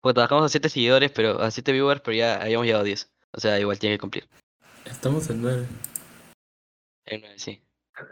[0.00, 3.08] Pues trabajamos a 7 seguidores, pero a 7 viewers, pero ya habíamos llegado a 10.
[3.34, 4.28] O sea, igual tiene que cumplir.
[4.84, 5.66] Estamos en nueve.
[7.06, 7.62] En nueve, sí.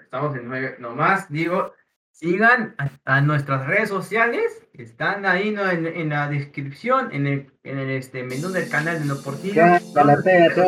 [0.05, 0.77] Estamos en nueve.
[0.79, 1.75] Nomás digo,
[2.13, 4.69] sigan a, a nuestras redes sociales.
[4.73, 5.69] Están ahí ¿no?
[5.69, 9.55] en, en la descripción, en el, en el este, menú del canal de No Portillo.
[9.55, 9.81] Ya,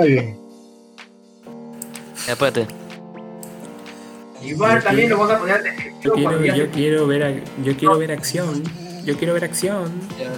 [0.03, 0.37] bien.
[2.27, 2.84] Ya, espérate.
[4.45, 7.77] Igual Yo también quiero- lo vamos a poner Yo quiero, yo quiero ver, a- yo
[7.77, 8.63] quiero ver acción.
[9.05, 10.01] Yo quiero ver acción.
[10.19, 10.31] Ya.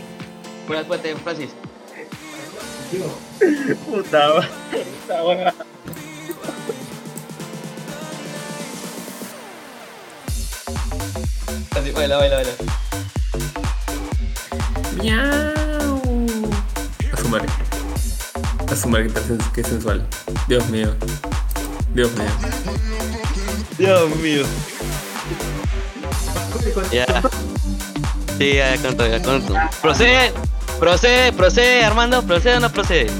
[0.63, 1.51] Espera, espérate, Francis.
[2.93, 3.07] digo,
[3.87, 4.49] Puta.
[5.07, 5.23] Puta,
[11.95, 12.53] baila, baila, baila.
[15.03, 16.01] Miau.
[17.13, 17.49] A su madre.
[18.71, 19.11] A su madre,
[19.55, 20.07] que sensual.
[20.49, 20.95] Dios mío.
[21.95, 22.96] Dios mío.
[23.79, 24.45] Dios mío.
[26.91, 27.07] Ya.
[28.39, 29.57] Sí, ya, con todo, ya, con todo.
[29.81, 30.33] Procede,
[30.79, 33.11] procede, procede, Armando, procede o no procede.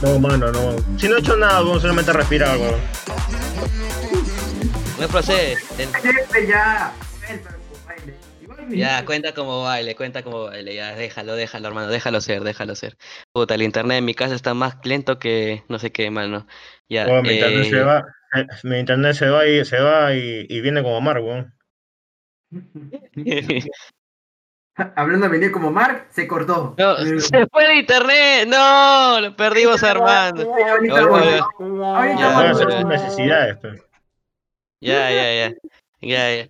[0.00, 0.76] No, mano, no.
[0.98, 2.80] Si no he hecho nada, weón, solamente respirar, weón.
[4.98, 5.56] No procede.
[6.48, 6.92] Ya.
[8.68, 12.96] Ya, cuenta como baile, cuenta como baile, ya, déjalo, déjalo, hermano, déjalo ser, déjalo ser.
[13.32, 16.46] Puta, el internet en mi casa está más lento que no sé qué, mano.
[16.88, 18.04] Ya, Weón, mi internet eh, se va.
[18.34, 21.52] Eh, Mi internet se va y se va y, y viene como mar, weón.
[24.96, 26.74] Hablando de venir como Mark, se cortó.
[26.78, 30.54] no, Eh, se fue el internet, no, lo perdimos a Armando.
[30.54, 31.44] ahorita
[32.84, 33.82] necesidades, pues.
[34.80, 35.52] Ya, ya, ya,
[36.00, 36.48] ya, ya.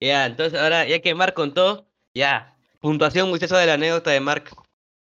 [0.00, 4.50] Ya, entonces ahora, ya que Mark contó, ya, puntuación, muchacho de la anécdota de Mark,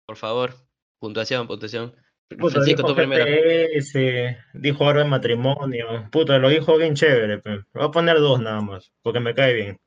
[0.05, 0.53] por favor,
[0.99, 1.95] puntuación, puntuación.
[2.37, 3.25] Puta, Francisco, dijo tú primero.
[3.25, 6.09] GPS, dijo ahora de matrimonio.
[6.11, 7.41] Puta, lo dijo bien chévere.
[7.43, 9.79] Le Voy a poner dos nada más, porque me cae bien.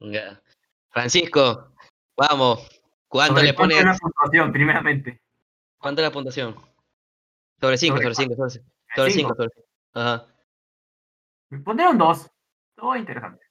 [0.00, 0.42] Ya.
[0.90, 1.72] Francisco,
[2.16, 2.68] vamos,
[3.08, 3.78] ¿cuánto Sobre le cuánto pones?
[3.78, 5.22] es la puntuación, primeramente.
[5.78, 6.56] ¿Cuánto es la puntuación?
[7.60, 8.66] Sobre 5, Sobre sobre 5, sobre 5.
[8.96, 9.28] Sobre Cinco.
[9.28, 9.68] 5, sobre 5.
[9.94, 10.26] Ajá.
[11.50, 12.30] Me pondieron dos.
[12.76, 13.44] Todo interesante.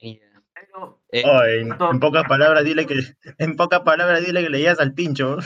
[0.00, 0.18] Ya.
[0.54, 1.90] Pero, Eh, Oh, en, Todo.
[1.90, 2.94] en pocas palabras, dile que,
[3.38, 5.38] en pocas palabras, dile que le llegas al pincho.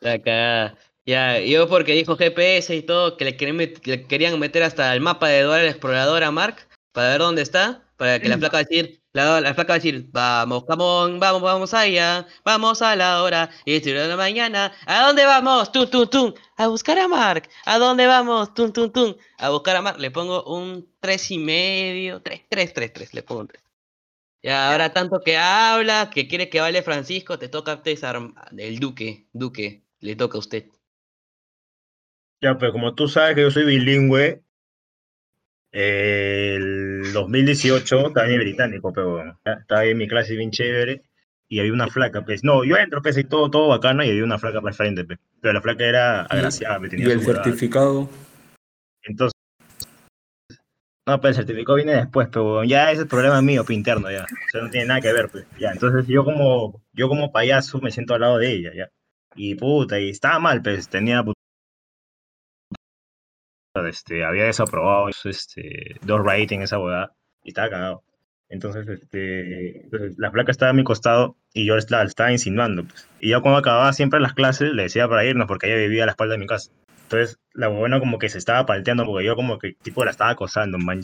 [0.00, 0.78] La cagada.
[1.06, 4.92] Ya, yo porque dijo GPS y todo, que le querían, met- le querían meter hasta
[4.94, 8.36] el mapa de Dora el Explorador a Mark, para ver dónde está, para que la
[8.36, 8.40] Mm.
[8.40, 12.26] placa va a decir, la, la placa va a decir, vamos, camón, vamos, vamos allá,
[12.44, 15.72] vamos a la hora, y es de la mañana, ¿a dónde vamos?
[15.72, 18.52] Tum, tum, tum, a buscar a Mark, ¿a dónde vamos?
[18.52, 22.74] Tum, tum, tum, a buscar a Mark, le pongo un tres y medio, tres, tres,
[22.74, 23.62] tres, tres, le pongo un tres.
[24.42, 29.26] Ya, ahora tanto que habla, que quiere que baile Francisco, te toca Sar- el Duque,
[29.32, 30.66] Duque, le toca a usted.
[32.40, 34.42] Ya, pues como tú sabes que yo soy bilingüe,
[35.72, 41.02] el 2018 estaba en británico, pero estaba ahí en mi clase bien chévere
[41.48, 42.44] y había una flaca, pues.
[42.44, 45.04] No, yo entro, pues, y todo, todo bacano y había una flaca para el frente,
[45.04, 45.18] pues.
[45.40, 48.08] Pero la flaca era agraciada, me Y tenía el certificado.
[49.02, 49.32] Entonces,
[51.06, 54.24] no, pero el certificado viene después, pero ya ese es problema mío, pues, interno, ya.
[54.24, 55.46] O sea, no tiene nada que ver, pues.
[55.58, 58.90] Ya, entonces yo como, yo como payaso me siento al lado de ella, ya.
[59.40, 61.22] Y puta, y estaba mal, pues, tenía
[63.86, 67.12] este, había desaprobado este, dos rating esa boda
[67.44, 68.04] y estaba cagado.
[68.48, 73.08] Entonces, este, pues, la placa estaba a mi costado y yo la estaba insinuando, pues.
[73.20, 76.06] Y yo cuando acababa siempre las clases le decía para irnos porque ella vivía a
[76.06, 76.72] la espalda de mi casa.
[77.04, 80.30] Entonces, la buena como que se estaba palteando porque yo como que tipo la estaba
[80.30, 81.02] acosando, man.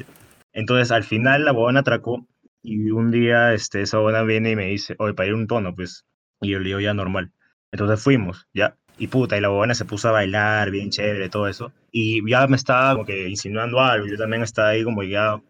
[0.52, 2.26] Entonces, al final la buena atracó
[2.62, 5.72] y un día este, esa buena viene y me dice, oye, para ir un tono,
[5.72, 6.04] pues.
[6.40, 7.30] Y yo le digo, ya normal.
[7.74, 8.76] Entonces fuimos, ya.
[8.98, 11.72] Y puta, y la buena se puso a bailar, bien chévere, todo eso.
[11.90, 14.06] Y ya me estaba como que insinuando algo.
[14.06, 15.40] Yo también estaba ahí como ya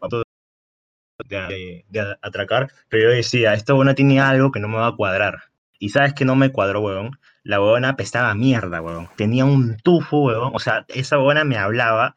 [1.29, 2.71] de, de- atracar.
[2.89, 5.43] Pero yo decía, esta buena tiene algo que no me va a cuadrar.
[5.79, 7.19] Y sabes que no me cuadró, weón.
[7.43, 9.07] La huevona apestaba a mierda, weón.
[9.17, 10.51] Tenía un tufo, weón.
[10.55, 12.17] O sea, esa huevona me hablaba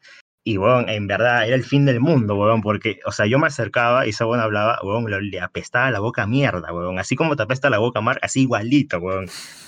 [0.50, 2.62] y, weón, en verdad era el fin del mundo, weón.
[2.62, 6.24] Porque, o sea, yo me acercaba y esa huevona hablaba, weón, le, apestaba la boca
[6.24, 7.00] a mierda, weón.
[7.00, 9.26] Así como te apesta la boca, Mar, así igualito, weón.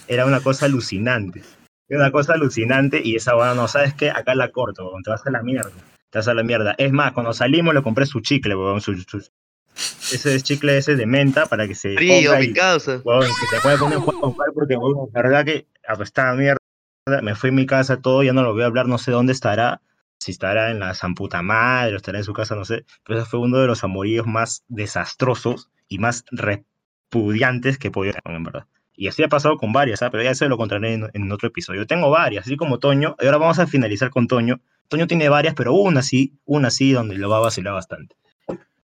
[0.07, 1.43] Era una cosa alucinante.
[1.89, 4.09] Era una cosa alucinante y esa huevona, no, ¿sabes qué?
[4.09, 5.03] Acá la corto, weón.
[5.03, 5.69] Te vas a la mierda.
[6.11, 6.75] Te vas a la mierda.
[6.77, 8.79] Es más, cuando salimos le compré su chicle, weón.
[8.79, 9.29] Su, su-
[10.13, 13.01] ese es chicle ese de menta para que se Frío, mi causa.
[13.03, 16.57] Weón, que se puede poner juego a porque, weón, la verdad que apestaba mierda.
[17.21, 19.33] Me fui a mi casa, todo, ya no lo voy a hablar, no sé dónde
[19.33, 19.81] estará.
[20.19, 22.85] Si estará en la San Puta Madre o estará en su casa, no sé.
[23.05, 28.37] Pero ese fue uno de los amoríos más desastrosos y más repudiantes que podía tener,
[28.37, 28.65] en verdad.
[28.93, 30.09] Y así ha pasado con varias, ¿ah?
[30.11, 31.87] pero ya se lo contaré en, otro episodio.
[31.87, 33.15] Tengo varias, así como Toño.
[33.21, 34.59] Y ahora vamos a finalizar con Toño.
[34.89, 38.17] Toño tiene varias, pero una sí, una sí, donde lo va a vacilar bastante.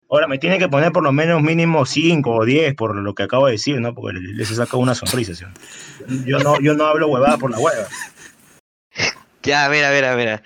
[0.09, 3.25] Ahora me tiene que poner por lo menos mínimo 5 o 10 por lo que
[3.25, 3.93] acabo de decir, ¿no?
[3.93, 5.45] Porque le, le se saca una sonrisa, ¿sí?
[6.25, 7.89] Yo no, yo no hablo huevada por la hueva.
[9.43, 10.43] Ya, mira, mira, mira.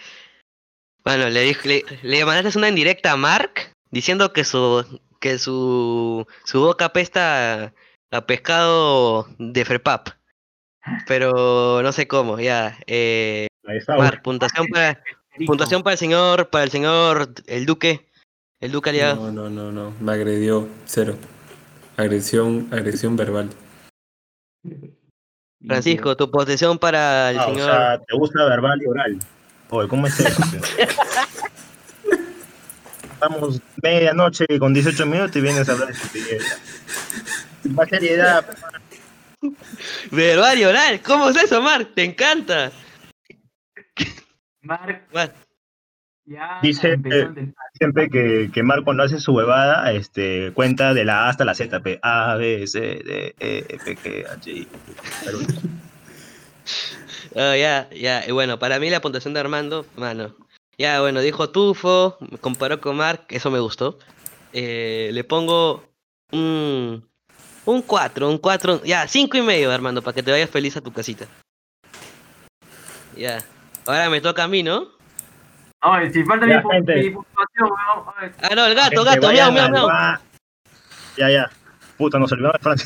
[1.09, 4.85] Bueno, le, dije- le, le mandaste una indirecta a Mark diciendo que su
[5.21, 7.73] que su, su boca apesta
[8.11, 10.09] a pescado de Frepap.
[11.07, 12.79] Pero no sé cómo, ya.
[12.87, 13.47] Eh,
[13.89, 15.03] Mark, puntuación para,
[15.47, 18.07] puntuación para el señor, para el señor, el duque.
[18.61, 19.31] El duque aliado.
[19.31, 19.95] No, no, no, no.
[20.01, 20.69] Me agredió.
[20.85, 21.17] Cero.
[21.97, 23.49] Agresión, agresión verbal.
[25.67, 27.71] Francisco, tu posesión para el Ah, o señor.
[27.71, 29.19] sea, te gusta verbal y oral.
[29.71, 30.43] Oye, ¿cómo es eso?
[33.13, 36.61] Estamos medianoche con 18 minutos y vienes a hablar de estupidez.
[37.65, 38.47] Más seriedad.
[40.11, 41.93] Verbal y oral, ¿cómo es eso, Mark?
[41.95, 42.71] Te encanta.
[44.63, 45.07] Mark,
[46.25, 47.69] ya Dice, eh, a.
[47.75, 51.55] Siempre que, que Marco no hace su huevada, este, cuenta de la A hasta la
[51.55, 54.69] Z, P, A, B, C, D, E, F, G, H, I.
[57.39, 58.25] Ah, ya, ya.
[58.27, 60.35] Y bueno, para mí la puntuación de Armando, mano.
[60.77, 63.99] Ya, bueno, dijo Tufo, comparó con Mark, eso me gustó.
[64.53, 65.85] Eh, le pongo
[66.33, 67.09] un,
[67.65, 70.81] un 4, un 4, ya, 5 y medio, Armando, para que te vayas feliz a
[70.81, 71.27] tu casita.
[73.17, 73.39] Ya.
[73.87, 74.89] Ahora me toca a mí, ¿no?
[75.81, 78.35] Ay, si falta Ya, mi, puntuación, weón.
[78.43, 79.89] Ah, no, el gato, Gente, gato, miau, miau, miau.
[81.17, 81.51] Ya, ya.
[81.97, 82.85] Puta, nos olvidamos de.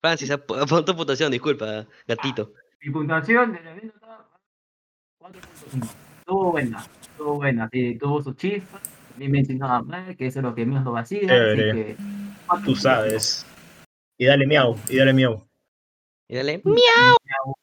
[0.00, 2.52] Francis, ap- pon tu puntuación, disculpa, gatito.
[2.82, 4.26] Mi puntuación evento está
[5.20, 5.88] 4.5.
[6.18, 8.82] Estuvo buena, estuvo buena, sí, tuvo sus chispas.
[9.14, 11.20] A mí me enseñó a hablar, que eso es lo que menos lo vacía.
[11.20, 11.96] Así que.
[12.64, 13.46] Tú sabes.
[14.18, 15.46] Y dale miau, y dale miau.
[16.28, 17.54] Y dale, miau.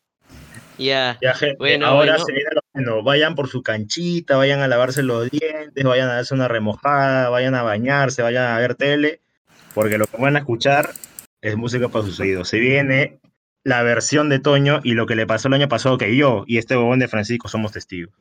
[0.78, 1.18] Ya.
[1.22, 2.26] Ya, gente, Bueno, ahora bueno.
[2.26, 3.04] se viene lo bueno.
[3.04, 7.56] Vayan por su canchita, vayan a lavarse los dientes, vayan a darse una remojada, vayan
[7.56, 9.20] a bañarse, vayan a ver tele,
[9.74, 10.92] porque lo que van a escuchar
[11.42, 12.48] es música para sus oídos.
[12.48, 13.20] Se viene
[13.64, 16.58] la versión de Toño y lo que le pasó el año pasado que yo y
[16.58, 18.14] este bobón de Francisco somos testigos.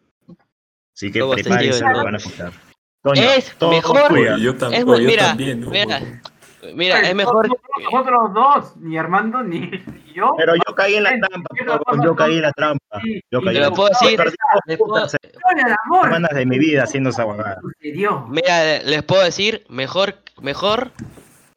[0.94, 2.52] Así que prepárense lo que van a escuchar.
[3.02, 5.60] Toño, Es todo mejor- yo, tam- Es muy- yo mira, también.
[5.60, 5.70] ¿no?
[5.70, 6.00] mira.
[6.74, 7.48] Mira, es mejor.
[7.84, 9.70] Nosotros dos, ni Armando ni
[10.14, 10.34] yo.
[10.36, 11.48] Pero yo caí en la trampa,
[12.04, 13.00] yo caí en la trampa.
[13.30, 14.04] Yo caí en la puedo trampa.
[14.04, 16.02] decir, Perdí dos les puedo- putas Con el amor.
[16.06, 17.24] semanas de mi vida haciendo esa.
[17.60, 18.26] Sucedió.
[18.28, 20.90] Mira, les puedo decir, mejor, mejor,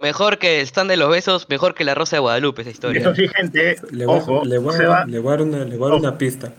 [0.02, 3.02] mejor que el stand de los besos, mejor que la Rosa de Guadalupe esa historia.
[3.02, 5.42] Eso sí, gente, Le voy, ojo, le voy, se a, va- le voy a dar
[5.48, 6.08] una, le voy a dar Ojo.
[6.08, 6.52] una pista.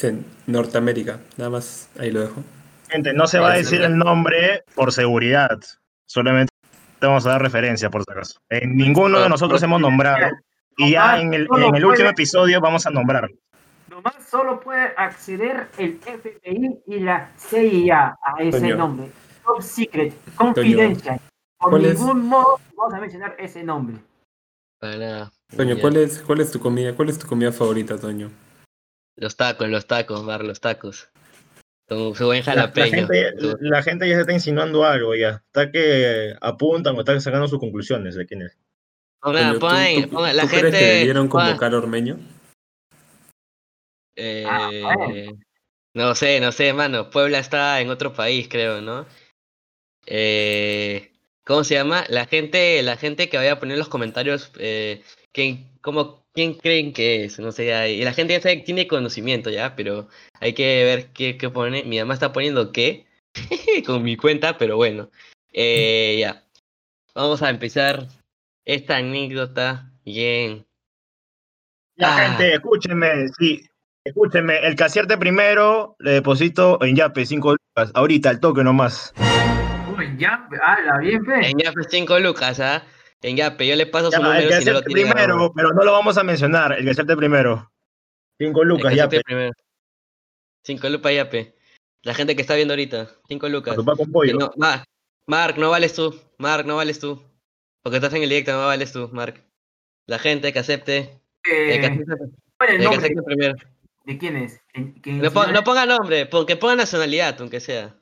[0.00, 1.18] En Norteamérica.
[1.36, 2.42] Nada más ahí lo dejo.
[2.90, 5.58] Gente, no se va a decir el nombre por seguridad.
[6.06, 6.52] Solamente
[6.98, 8.40] te vamos a dar referencia, por si acaso.
[8.50, 10.26] En ninguno de nosotros hemos nombrado.
[10.76, 13.30] Y ya en el, en el último episodio vamos a nombrar.
[13.88, 18.76] Nomás solo puede acceder el FBI y la CIA a ese Toño.
[18.76, 19.06] nombre.
[19.44, 21.20] Top secret, confidential.
[21.62, 21.98] Por ¿cuál es?
[22.00, 23.98] ningún modo vamos a mencionar ese nombre.
[24.80, 25.32] Para nada.
[25.56, 25.78] Toño.
[25.80, 26.94] ¿cuál es, ¿cuál es tu comida?
[26.94, 28.30] ¿Cuál es tu comida favorita, Toño?
[29.16, 31.08] Los tacos, los tacos, Mar, los tacos.
[31.88, 33.06] Con su buen La, la jalapeño.
[33.06, 35.42] gente, Su- la gente ya se está insinuando algo ya.
[35.46, 38.56] Está que apuntan o están sacando sus conclusiones de quién es.
[39.20, 39.68] Pongan, Toño, ¿tú-
[40.48, 40.78] crees gente.
[40.78, 42.18] que debieron convocar a Ormeño?
[44.16, 45.38] eh, Ah, bueno.
[45.94, 47.10] no sé, no sé, mano.
[47.10, 49.06] Puebla está en otro país, creo, ¿no?
[50.06, 51.11] Eh,
[51.44, 52.04] ¿Cómo se llama?
[52.08, 55.02] La gente, la gente que vaya a poner en los comentarios, eh,
[55.32, 57.38] ¿quién, cómo, ¿quién creen que es?
[57.40, 60.08] No sé, y la gente ya sabe, tiene conocimiento ya, pero
[60.40, 61.82] hay que ver qué, qué pone.
[61.84, 63.06] Mi mamá está poniendo qué
[63.86, 65.10] con mi cuenta, pero bueno.
[65.52, 66.44] Eh, ya.
[67.14, 68.06] Vamos a empezar
[68.64, 70.64] esta anécdota bien.
[71.96, 72.28] Ya, Ah.
[72.28, 73.68] gente, escúchenme, sí.
[74.04, 77.92] Escúchenme, el que acierte primero le deposito en Yape 5 lucas.
[77.94, 79.12] Ahorita, al toque nomás.
[80.12, 81.50] Uy, ya, ala, bien fe.
[81.50, 82.84] En ya pues 5 lucas, ¿ah?
[83.22, 85.10] En Yape, yo le paso Ya, su el número que si no lo acepte tiene.
[85.12, 85.52] primero, ahora.
[85.54, 86.72] pero no lo vamos a mencionar.
[86.72, 87.70] El que acepte primero.
[88.38, 89.02] Cinco El lucas, que ya.
[89.04, 89.22] acepte pe.
[89.24, 89.52] primero.
[90.64, 91.54] Cinco lucas Yape.
[92.02, 93.76] La gente que está viendo ahorita, cinco lucas.
[93.76, 94.36] Para tu con pollo.
[94.38, 94.84] no, Ma-
[95.28, 96.18] Mark, no vales tú.
[96.38, 97.22] Mark, no vales tú.
[97.82, 99.40] Porque estás en el directo, no vales tú, Mark.
[100.06, 101.20] La gente que acepte.
[101.44, 102.04] El que Eh, acepte,
[102.58, 102.96] ¿Cuál es el el que nombre?
[103.06, 103.54] acepte primero.
[104.04, 104.60] ¿De quién es?
[104.74, 105.52] ¿En- No, pon- es?
[105.52, 107.94] no ponga nombre, que ponga nacionalidad, aunque sea.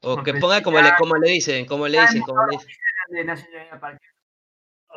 [0.00, 2.68] O No, que ponga como le, como le dicen, como le dicen, como le dicen.
[3.10, 3.98] de nacionalidad para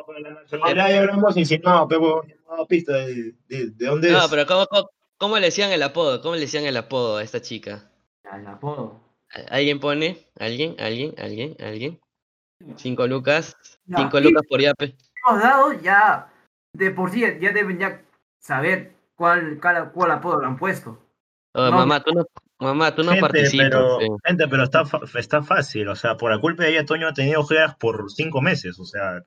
[0.06, 2.22] No, la nacionalidad ya hablamos insinuado, pero
[2.56, 4.30] no pista de, de, de dónde No, es.
[4.30, 6.20] pero ¿cómo, cómo, cómo le decían el apodo?
[6.20, 7.90] ¿Cómo le decían el apodo a esta chica?
[8.30, 9.00] al apodo.
[9.50, 10.28] ¿Alguien pone?
[10.38, 10.76] ¿Alguien?
[10.78, 11.14] ¿Alguien?
[11.18, 11.56] ¿Alguien?
[11.60, 12.00] ¿Alguien?
[12.76, 13.56] Cinco lucas.
[13.86, 14.94] Ya, Cinco lucas por yape.
[15.26, 16.32] hemos dado ya
[16.72, 18.02] de por sí ya deben ya
[18.38, 20.98] saber cuál cuál, cuál apodo lo han puesto.
[21.54, 22.24] Oh, No, mamá, tú no,
[22.62, 23.68] mamá, tú no gente, participas.
[23.70, 24.08] pero, pe.
[24.24, 24.84] gente, pero está,
[25.18, 25.88] está fácil.
[25.88, 28.78] O sea, por la culpa de ella, Toño ha tenido ojeras por cinco meses.
[28.78, 29.22] O sea,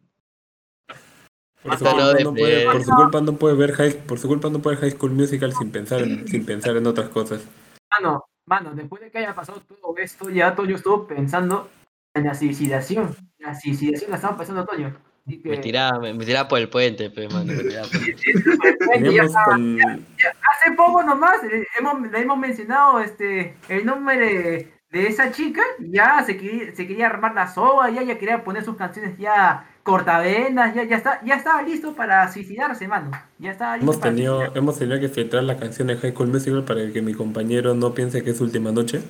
[1.61, 4.49] Por su, culpa no puede, por su culpa no puede ver high, por su culpa
[4.49, 7.43] no puede ver High School Musical sin pensar en, sin pensar en otras cosas.
[7.91, 11.69] Mano, mano, después de que haya pasado todo esto, ya Toño estuvo pensando
[12.13, 13.15] en la suicidación.
[13.39, 14.95] La suicidación la estaba pensando Toño.
[15.27, 17.45] Así que- Me tiraba, me, me tiraba por el puente, pe, mano.
[17.53, 23.55] Me tiraba por- ya estaba- con, hace poco nomás eh, hemos, le hemos mencionado este
[23.69, 28.03] el nombre de, de esa chica ya se quería, se quería armar la soga ya
[28.03, 32.87] ya quería poner sus canciones ya cortavenas ya ya está ya estaba listo para suicidarse
[32.87, 34.59] mano ya estaba listo hemos para tenido, suicidarse.
[34.59, 37.93] hemos tenido que filtrar la canción de High School Musical para que mi compañero no
[37.93, 39.01] piense que es última noche.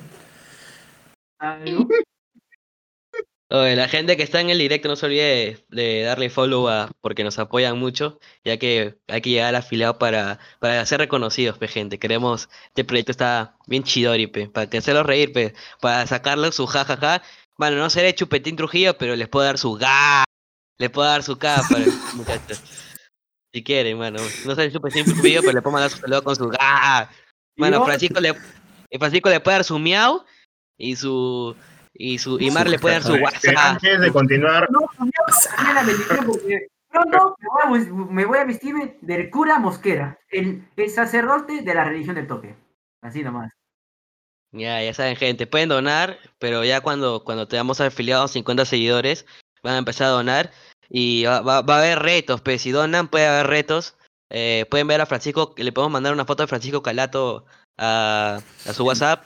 [3.48, 6.68] Oye, la gente que está en el directo no se olvide de, de darle follow
[6.68, 10.98] a, porque nos apoyan mucho, ya que hay que llegar al afiliado para, para ser
[10.98, 12.00] reconocidos, pe, gente.
[12.00, 16.66] Queremos, este proyecto está bien chidori, pe, para que hacerlos reír, pe, para sacarle su
[16.66, 17.22] jajaja.
[17.56, 20.24] Bueno, no seré Chupetín Trujillo, pero les puedo dar su ga,
[20.78, 22.60] les puedo dar su K para muchachos.
[23.54, 24.18] Si quieren, mano.
[24.44, 27.08] No soy Chupetín Trujillo, pero le puedo mandar su saludo con su ga.
[27.56, 28.34] Mano, Yo- Francisco le,
[28.98, 30.24] Francisco le puede dar su miau
[30.76, 31.54] y su
[31.98, 33.54] y su y Mar le puede dar su WhatsApp.
[33.56, 34.80] antes de continuar, no
[36.90, 41.62] pronto me voy, a, bus- me voy a vestirme del cura Mosquera el, el sacerdote
[41.62, 42.54] de la religión del toque
[43.02, 43.52] así nomás
[44.52, 49.26] Ya, ya saben, gente, pueden donar, pero ya cuando, cuando tengamos afiliados 50 seguidores,
[49.62, 50.52] van a empezar a donar
[50.88, 53.96] y va, va- va a haber retos, pues si donan puede haber retos.
[54.30, 57.44] Eh, pueden ver a Francisco, le podemos mandar una foto de Francisco Calato
[57.78, 59.24] a, a su WhatsApp.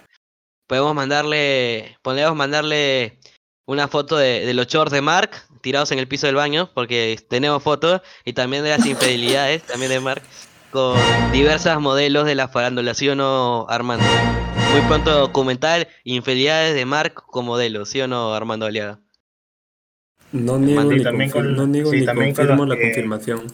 [0.70, 3.18] Podemos mandarle, podemos mandarle
[3.66, 7.18] una foto de, de los shorts de Mark tirados en el piso del baño, porque
[7.28, 10.22] tenemos fotos, y también de las infidelidades, también de Mark,
[10.70, 10.96] con
[11.32, 14.04] diversas modelos de la farándula, ¿sí o no, Armando?
[14.70, 19.00] Muy pronto documental Infidelidades de Mark con modelo, ¿sí o no, Armando Aliaga?
[20.30, 22.76] No niego, Sí, ni, también confi- con- no niego sí, ni también con confirmo la
[22.76, 23.46] que- confirmación.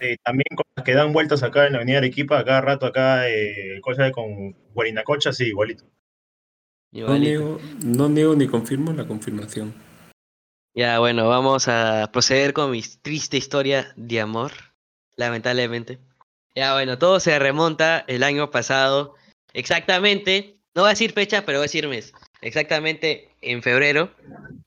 [0.00, 2.86] eh, también con las que dan vueltas acá en la avenida Arequipa, a cada rato
[2.86, 5.84] acá, eh, cosa de con Guarinacocha, sí, igualito.
[6.92, 9.72] No niego, no niego ni confirmo la confirmación.
[10.74, 14.52] Ya, bueno, vamos a proceder con mi triste historia de amor,
[15.16, 15.98] lamentablemente.
[16.54, 19.14] Ya, bueno, todo se remonta el año pasado,
[19.52, 22.12] exactamente, no voy a decir fecha, pero voy a decir mes.
[22.40, 24.14] Exactamente en febrero,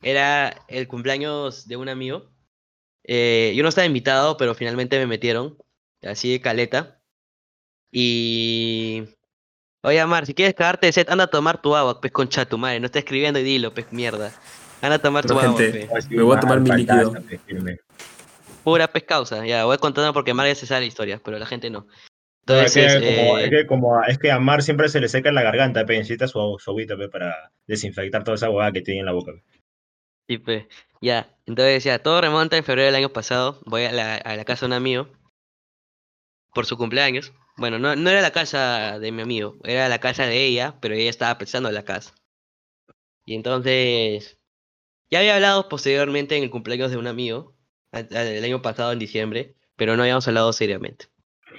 [0.02, 2.30] era el cumpleaños de un amigo.
[3.04, 5.58] Eh, yo no estaba invitado, pero finalmente me metieron,
[6.02, 7.02] así de caleta.
[7.92, 9.04] Y...
[9.86, 12.58] Oye, Mar, si quieres cagarte de set, anda a tomar tu agua, pues concha tu
[12.58, 14.32] madre, no está escribiendo y dilo, pues mierda.
[14.82, 16.10] Anda a tomar tu agua, pues.
[16.10, 17.14] Me voy a tomar mi líquido.
[18.64, 21.70] Pura pescausa, ya, voy contando porque Mar ya se sabe la historia, pero la gente
[21.70, 21.86] no.
[22.48, 25.02] No, es, Entonces, que, como, eh, es, que como- es que a Mar siempre se
[25.02, 28.72] le seca la garganta, pe, necesita su, su agüita pe, para desinfectar toda esa hueá
[28.72, 29.34] que tiene en la boca.
[29.34, 29.44] pe.
[30.28, 30.66] sí, pues,
[31.02, 34.46] ya, entonces ya, todo remonta en febrero del año pasado, voy a la, a la
[34.46, 35.08] casa de un amigo
[36.54, 37.34] por su cumpleaños.
[37.56, 41.10] Bueno, no, era la casa de mi amigo, era la casa de ella, pero ella
[41.10, 42.14] estaba prestando la casa.
[43.26, 44.40] Y entonces,
[45.10, 47.56] ya había hablado posteriormente en el cumpleaños de un amigo,
[47.92, 51.08] el año pasado en diciembre, pero no habíamos hablado seriamente.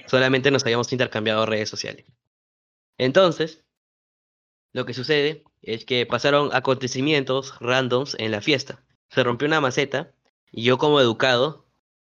[0.07, 2.05] Solamente nos habíamos intercambiado redes sociales.
[2.97, 3.63] Entonces,
[4.73, 8.83] lo que sucede es que pasaron acontecimientos randoms en la fiesta.
[9.09, 10.11] Se rompió una maceta
[10.51, 11.65] y yo como educado,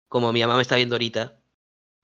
[0.08, 1.38] como mi mamá me está viendo ahorita,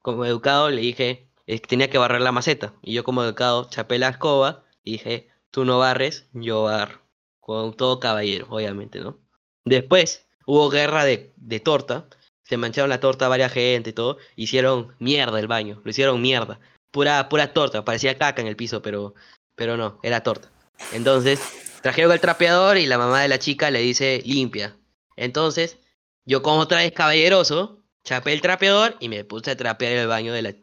[0.03, 2.75] como educado le dije eh, tenía que barrer la maceta.
[2.81, 7.01] Y yo como educado chapé la escoba y dije, tú no barres, yo barro.
[7.41, 9.19] Con todo caballero, obviamente, ¿no?
[9.65, 12.07] Después hubo guerra de, de torta.
[12.45, 14.19] Se mancharon la torta a varias gente y todo.
[14.37, 15.81] Hicieron mierda el baño.
[15.85, 16.61] Lo hicieron mierda.
[16.93, 17.85] Pura, pura torta.
[17.85, 19.15] Parecía caca en el piso, pero,
[19.57, 20.53] pero no, era torta.
[20.93, 21.41] Entonces,
[21.83, 24.77] trajeron el trapeador y la mamá de la chica le dice limpia.
[25.17, 25.79] Entonces,
[26.25, 30.33] yo como otra vez caballeroso, chapé el trapeador y me puse a trapear el baño
[30.33, 30.55] de, la,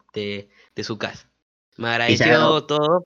[0.78, 1.28] de su casa.
[1.76, 3.04] Me agradeció todo.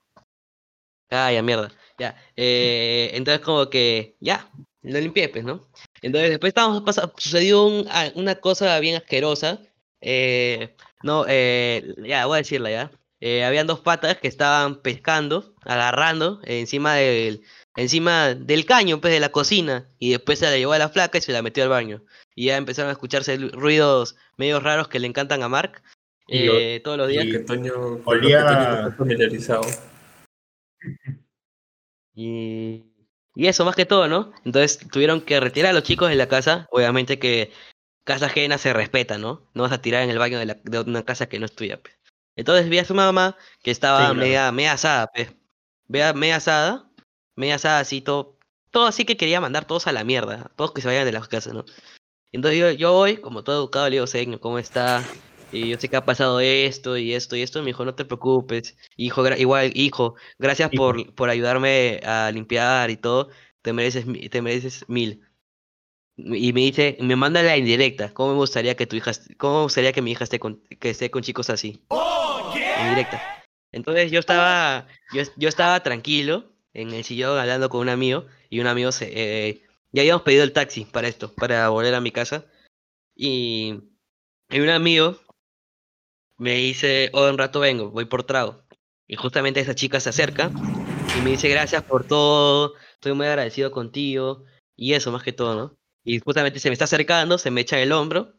[1.09, 1.71] Ay, ya mierda.
[1.99, 2.15] Ya.
[2.35, 4.49] eh, entonces como que, ya,
[4.81, 5.67] lo limpié, pues, ¿no?
[6.01, 9.59] Entonces después estábamos pasando, sucedió un- a- una cosa bien asquerosa.
[10.05, 12.91] eh, no, eh, ya, voy a decirla ya.
[13.21, 17.41] Eh, habían dos patas que estaban pescando, agarrando encima del,
[17.77, 19.87] encima del caño, pues, de la cocina.
[19.99, 22.03] Y después se la llevó a la flaca y se la metió al baño.
[22.35, 25.81] Y ya empezaron a escucharse ruidos medio raros que le encantan a Mark.
[26.27, 27.25] Y eh, todos los días.
[27.25, 27.73] Que Toño,
[28.05, 29.63] Olía- que Toño está familiarizado.
[32.15, 32.83] Y,
[33.35, 34.31] y eso más que todo, ¿no?
[34.45, 36.67] Entonces tuvieron que retirar a los chicos de la casa.
[36.71, 37.51] Obviamente que
[38.03, 39.47] casa ajena se respeta, ¿no?
[39.55, 41.55] No vas a tirar en el baño de, la- de una casa que no es
[41.55, 41.95] tuya, pues.
[42.35, 44.19] Entonces vi a su mamá que estaba Sí, claro.
[44.19, 45.33] media, media asada, pues.
[45.87, 46.87] Vea, media asada,
[47.35, 48.37] media asada así, todo,
[48.71, 51.27] todo así que quería mandar todos a la mierda, todos que se vayan de las
[51.27, 51.65] casas, ¿no?
[52.31, 55.03] Entonces yo, yo voy, como todo educado, le digo, señor, ¿cómo está?
[55.53, 57.59] Y yo sé que ha pasado esto y esto y esto.
[57.59, 58.75] Me dijo, no te preocupes.
[58.97, 60.83] Hijo, igual, hijo, gracias Hijo.
[60.83, 63.29] por, por ayudarme a limpiar y todo.
[63.61, 65.21] Te mereces, te mereces mil.
[66.17, 68.13] Y me dice, me manda la indirecta.
[68.13, 70.89] ¿Cómo me gustaría que tu hija, cómo me gustaría que mi hija esté con, que
[70.89, 71.83] esté con chicos así?
[72.85, 73.21] Indirecta.
[73.71, 78.59] Entonces yo estaba, yo, yo estaba tranquilo en el sillón hablando con un amigo y
[78.59, 82.11] un amigo se, eh, ya habíamos pedido el taxi para esto, para volver a mi
[82.11, 82.45] casa.
[83.15, 83.75] Y,
[84.49, 85.19] y un amigo
[86.37, 88.63] me dice, oh, un rato vengo, voy por trago.
[89.07, 90.49] Y justamente esa chica se acerca
[91.17, 94.43] y me dice, gracias por todo, estoy muy agradecido contigo.
[94.75, 95.77] Y eso más que todo, ¿no?
[96.03, 98.33] Y justamente se me está acercando, se me echa el hombro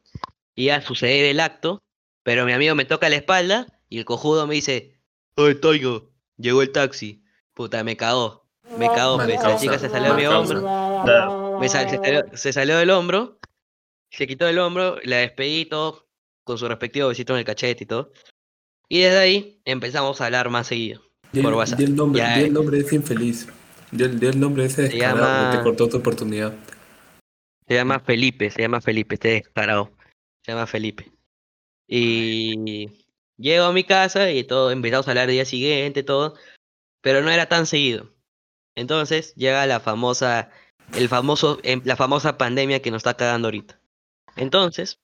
[0.54, 1.82] y ya sucede el acto,
[2.22, 5.00] pero mi amigo me toca la espalda y el cojudo me dice,
[5.36, 7.22] oye, Toyo, llegó el taxi.
[7.54, 8.48] Puta, me cagó.
[8.76, 10.60] Me cagó, pues, la chica se salió de mi hombro.
[11.60, 13.38] Me sal- se, salió, se salió del hombro,
[14.10, 16.03] se quitó del hombro, la despedí todo,
[16.44, 18.12] con su respectivo besito en el cachete y todo.
[18.88, 21.02] Y desde ahí empezamos a hablar más seguido.
[21.32, 21.78] Di Por WhatsApp.
[21.78, 23.48] di el nombre, Ya, di el nombre de ese infeliz.
[23.90, 26.54] Di el, di el nombre de ese Se descarado llama- que te cortó tu oportunidad.
[27.66, 29.90] Se llama Felipe, se llama Felipe, este descarado.
[30.44, 31.10] Se llama Felipe.
[31.88, 32.90] Y
[33.36, 36.34] llego a mi casa y todo, empezamos a hablar el día siguiente, todo,
[37.00, 38.10] pero no era tan seguido.
[38.74, 40.50] Entonces llega la famosa,
[40.94, 43.80] el famoso, em, la famosa pandemia que nos está cagando ahorita.
[44.36, 45.00] Entonces,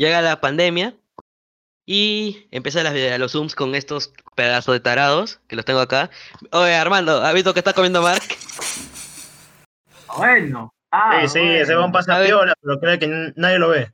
[0.00, 0.94] llega la pandemia
[1.86, 6.10] y empiezan las, video- los zooms con estos pedazos de tarados, que los tengo acá.
[6.52, 8.22] Oye, Armando, ¿has visto que está comiendo Mark?
[10.16, 10.72] Bueno.
[10.90, 11.82] Ah, Sí, sí, ese bueno.
[11.82, 12.28] van pasa A ver.
[12.28, 13.92] piola, pero cree que nadie lo ve.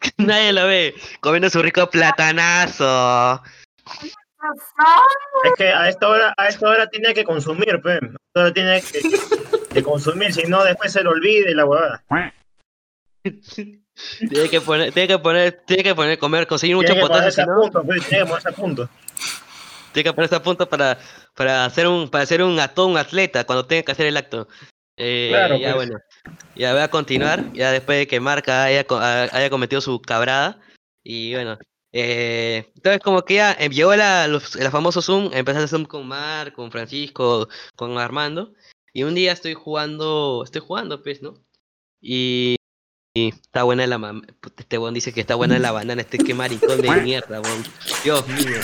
[0.18, 3.42] Nadie lo ve, comiendo su rico platanazo.
[5.44, 7.92] Es que a esta hora, a esta hora tiene que consumir, pe.
[7.92, 9.00] A esta hora tiene que,
[9.72, 12.02] que consumir, si no después se le olvide la huevada.
[14.30, 18.00] Tiene que poner, tiene que poner, tiene que poner, comer, conseguir mucho Tiene potasio, pe,
[18.00, 18.88] tiene que ponerse a punto.
[19.92, 20.98] tiene que ponerse a punto para,
[21.34, 24.48] para hacer un, para hacer un acto, un atleta, cuando tenga que hacer el acto.
[24.96, 25.88] Eh, Claro, ya pues.
[25.88, 26.00] bueno,
[26.56, 30.58] ya voy a continuar, ya después de que Marca haya, haya cometido su cabrada,
[31.04, 31.56] y bueno,
[31.92, 35.68] eh, entonces como que ya eh, llegó la, los, el famoso Zoom, empecé a hacer
[35.68, 38.52] Zoom con Mar, con Francisco, con Armando,
[38.92, 41.34] y un día estoy jugando, estoy jugando pues, ¿no?
[42.00, 42.56] Y,
[43.26, 46.32] está buena la mam- puta, este weón dice que está buena la banana, este qué
[46.34, 47.64] maricón de mierda, weón.
[48.04, 48.56] Dios mío.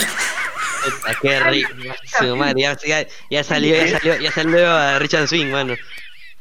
[0.85, 1.71] Puta, qué rico.
[2.19, 5.75] Su madre, ya, ya, ya salió, ya salió, ya salió a Richard Swing, mano.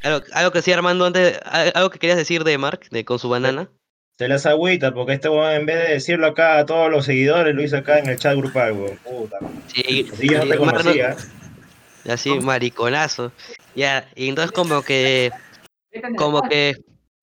[0.02, 3.18] Algo, algo que decía Armando antes, al- algo que querías decir de Mark, de con
[3.18, 3.68] su banana.
[4.18, 7.54] Se las agüita, porque este weón en vez de decirlo acá a todos los seguidores,
[7.54, 8.96] lo hizo acá en el chat grupal, weón.
[8.98, 9.38] Puta.
[9.74, 11.16] Sí, Así yo no sí, te Mar no- conocía.
[12.08, 13.32] así, mariconazo.
[13.74, 15.32] Ya, y entonces como que,
[16.16, 16.76] como que,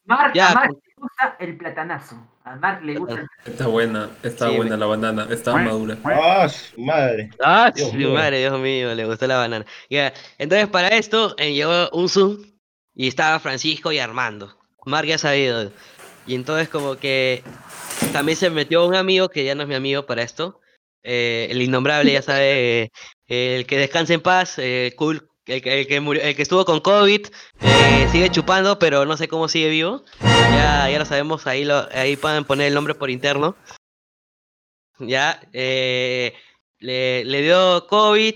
[0.06, 2.16] Mark, ya, a Mark le gusta el platanazo.
[2.44, 5.98] A Mark le gusta Está buena, está Sí, buena la banana, está madura.
[6.04, 7.30] Ah, su madre.
[7.44, 8.14] Ah, Dios su mío.
[8.14, 9.66] madre, Dios mío, le gustó la banana.
[9.90, 12.42] Ya, entonces para esto eh, llegó un Zoom
[12.96, 14.58] y estaba Francisco y Armando.
[14.86, 15.72] Mark ya sabido.
[16.26, 17.44] Y entonces como que
[18.14, 20.60] también se metió un amigo que ya no es mi amigo para esto.
[21.04, 22.92] eh, el innombrable, ya sabe, eh,
[23.28, 26.66] el que descanse en paz, eh, cool, el, que- el que murió, el que estuvo
[26.66, 27.28] con COVID,
[27.62, 30.04] eh, sigue chupando, pero no sé cómo sigue vivo.
[30.22, 33.56] Ya, ya lo sabemos, ahí lo, ahí pueden poner el nombre por interno.
[35.00, 36.34] Ya, eh,
[36.80, 38.36] le, le dio COVID,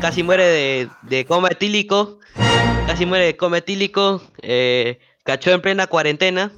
[0.00, 2.20] casi muere de, de coma etílico,
[2.86, 6.52] casi muere de coma etílico, eh, cachó en plena cuarentena,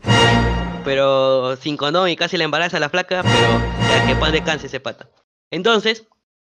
[0.85, 4.81] pero sin condón y casi le embaraza la flaca, pero ya que pan descanse ese
[4.81, 5.09] pata.
[5.51, 6.07] Entonces,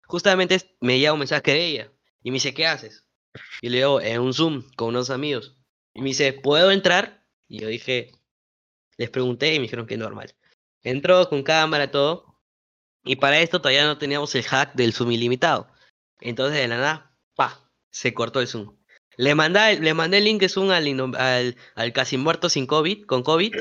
[0.06, 1.92] justamente me llega un mensaje de ella
[2.24, 3.03] y me dice, ¿qué haces?
[3.60, 5.56] Y le digo, en un Zoom con unos amigos.
[5.94, 7.24] Y me dice, ¿puedo entrar?
[7.48, 8.12] Y yo dije,
[8.96, 10.34] Les pregunté y me dijeron que normal.
[10.82, 12.40] Entró con cámara, todo.
[13.04, 15.68] Y para esto todavía no teníamos el hack del Zoom ilimitado.
[16.20, 18.76] Entonces de la nada, pa, se cortó el Zoom.
[19.16, 23.06] Le mandé, le mandé el link de Zoom al, al, al casi muerto sin COVID,
[23.06, 23.54] con COVID.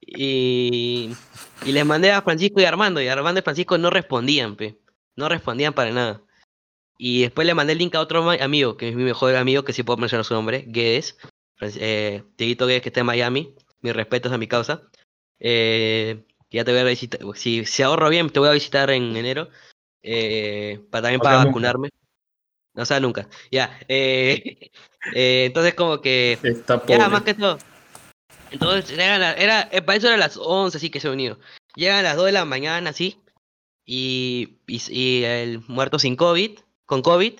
[0.00, 1.10] Y,
[1.64, 3.00] y les mandé a Francisco y Armando.
[3.00, 4.56] Y Armando y Francisco no respondían.
[5.16, 6.22] No respondían para nada.
[6.96, 9.72] Y después le mandé el link a otro amigo, que es mi mejor amigo, que
[9.72, 11.16] sí puedo mencionar su nombre, Guedes.
[11.60, 13.54] Eh, Guedes, que está en Miami.
[13.80, 14.82] Mis respetos a mi causa.
[15.40, 17.20] Eh, ya te voy a visitar.
[17.34, 19.48] Si, si ahorro bien, te voy a visitar en enero.
[20.02, 21.48] eh, para también O sea, para nunca.
[21.48, 21.88] vacunarme.
[22.74, 23.28] No sea nunca.
[23.50, 23.78] Ya.
[23.88, 24.70] eh,
[25.14, 26.38] eh, entonces, como que.
[26.42, 26.98] Está pobre.
[26.98, 27.58] Ya, más que todo.
[28.50, 31.38] Entonces, era, era, eh, para eso era las 11, así que se unió.
[31.74, 33.20] Llegan a las 2 de la mañana, así.
[33.84, 37.34] Y, y, y el muerto sin COVID, con COVID,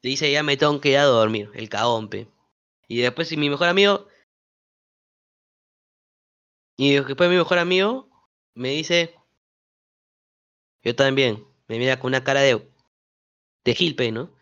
[0.00, 2.28] te dice, ya me tengo que ir a dormir, el caompe.
[2.88, 4.08] Y después mi mejor amigo...
[6.78, 8.08] Y después mi mejor amigo
[8.54, 9.14] me dice...
[10.82, 11.44] Yo también.
[11.68, 12.70] Me mira con una cara de...
[13.64, 14.36] De gilpe, ¿no?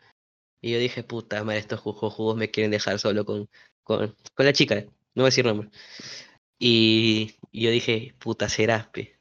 [0.64, 3.50] Y yo dije, puta madre, estos jugos, me quieren dejar solo con,
[3.82, 5.68] con, con la chica, no voy a decir nombre.
[6.59, 9.18] Y, y yo dije, puta, serás, pe.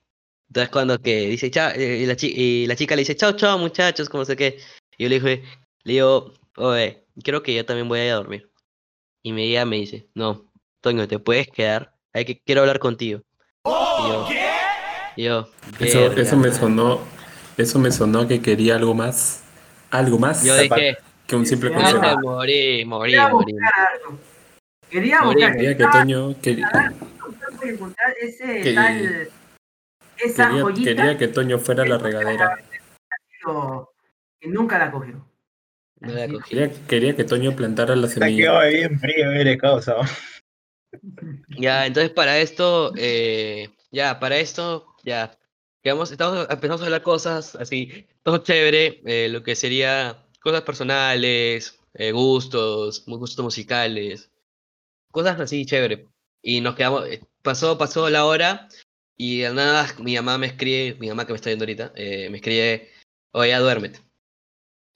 [0.47, 3.57] Entonces cuando que dice, chao, eh, y, la y la chica le dice, chao, chao,
[3.57, 4.57] muchachos, como sé qué.
[4.97, 5.43] Y yo le dije,
[5.83, 8.49] le digo, oye, creo que yo también voy a ir a dormir.
[9.23, 13.21] Y me, ella me dice, no, Toño, te puedes quedar, hay que, quiero hablar contigo.
[13.65, 14.27] Y yo,
[15.15, 16.59] y yo, Eso, "Verga, eso me madre".
[16.59, 16.99] sonó.
[17.57, 19.43] Eso me sonó que quería algo más.
[19.91, 22.19] Algo más Yo dije, que un simple Ah, "Puta, consejo.
[22.21, 23.53] morí, morí, Quería morí.
[24.89, 25.51] Quería buscar.
[25.55, 26.35] Quería que Toño.
[26.41, 26.93] quería-
[28.21, 29.29] ese Que- tal.
[30.17, 32.57] Esa Quería, quería que Toño fuera la regadera.
[33.45, 33.92] pero
[34.43, 35.25] que nunca la cogió.
[36.01, 36.27] No la.
[36.43, 38.59] Quería, quería que Toño plantara la Se semilla.
[38.59, 39.95] quedó bien frío, eres causa.
[41.57, 45.37] Ya, entonces para esto, eh, ya, para esto, ya,
[45.83, 51.79] digamos, estamos, empezamos a hablar cosas así, todo chévere, eh, lo que sería cosas personales,
[51.93, 54.29] eh, gustos, gustos musicales,
[55.09, 56.07] cosas así, chévere.
[56.43, 58.67] Y nos quedamos, eh, pasó, pasó la hora
[59.17, 62.29] y de nada mi mamá me escribe, mi mamá que me está viendo ahorita, eh,
[62.29, 62.91] me escribe,
[63.31, 63.99] oye, ya duérmete.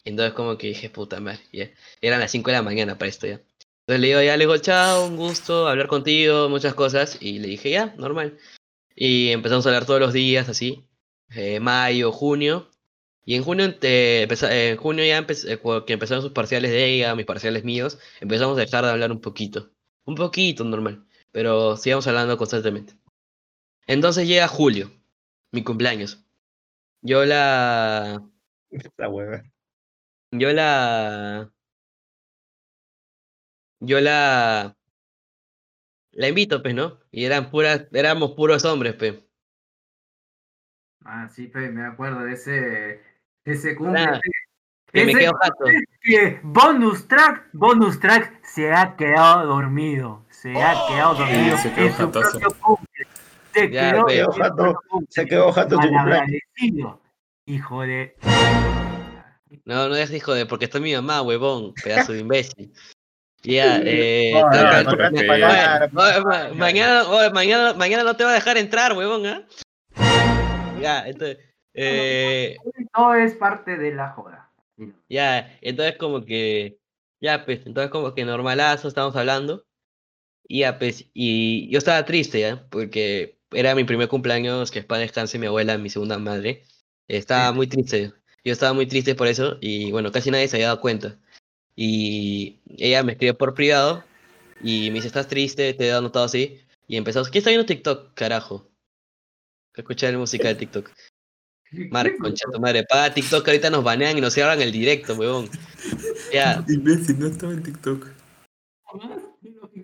[0.07, 1.73] Entonces como que dije, puta madre.
[2.01, 3.41] Eran las 5 de la mañana para esto ya.
[3.81, 7.17] Entonces le digo, ya le digo, chao, un gusto hablar contigo, muchas cosas.
[7.21, 8.37] Y le dije, ya, normal.
[8.95, 10.85] Y empezamos a hablar todos los días, así.
[11.29, 12.69] eh, mayo, junio.
[13.25, 16.85] Y en junio, eh, eh, en junio ya empe- eh, que empezaron sus parciales de
[16.85, 19.71] ella, mis parciales míos, empezamos a dejar de hablar un poquito.
[20.05, 21.05] Un poquito, normal.
[21.33, 22.93] Pero sigamos hablando constantemente.
[23.87, 24.91] Entonces llega julio,
[25.51, 26.19] mi cumpleaños.
[27.01, 28.21] Yo la...
[28.71, 29.43] Esta hueva.
[30.39, 31.51] Yo la...
[33.79, 34.75] Yo la...
[36.11, 36.99] La invito, pues, ¿no?
[37.11, 39.15] Y eran puras, éramos puros hombres, pues.
[41.05, 43.01] Ah, sí, pe, me acuerdo de ese, de
[43.45, 44.05] ese cumple.
[44.05, 44.19] Pe.
[44.91, 45.65] Que me Ese quedo jato.
[46.01, 50.25] que bonus track, bonus track, se ha quedado dormido.
[50.29, 52.11] Se ha quedado dormido se quedó
[52.61, 53.07] cumple.
[53.53, 54.79] Se quedó, jato.
[55.09, 56.05] Se quedó jato tu cumpleaños.
[56.05, 57.01] Malagradecido.
[57.45, 58.15] Hijo de.
[59.65, 62.73] No, no es hijo de, porque está mi mamá, huevón, pedazo de imbécil.
[63.43, 64.89] Ya, eh, no,
[65.91, 69.47] no mañana, mañana, mañana no te va a dejar entrar, huevón, ¿ah?
[70.81, 71.37] Ya, entonces,
[71.73, 72.57] eh,
[72.93, 74.51] Todo es parte de la joda.
[75.07, 76.79] ya, entonces como que,
[77.21, 79.65] ya, pues, entonces como que normalazo, estamos hablando,
[80.47, 82.67] y ya, pues, y yo estaba triste, ¿ya?
[82.69, 86.63] Porque era mi primer cumpleaños, que para descanse mi abuela, mi segunda madre,
[87.07, 88.13] estaba muy triste,
[88.47, 91.17] yo estaba muy triste por eso, y bueno, casi nadie se había dado cuenta.
[91.75, 94.03] Y ella me escribió por privado
[94.63, 95.73] y me dice, ¿estás triste?
[95.73, 96.61] Te he anotado así.
[96.87, 98.67] Y empezamos, ¿quién está viendo TikTok, carajo?
[99.75, 100.89] Escuchar la música de TikTok.
[101.91, 105.49] Marco, concha tu madre, paga TikTok, ahorita nos banean y nos cierran el directo, huevón.
[106.31, 108.07] Ya, Imbécil, no estaba en TikTok.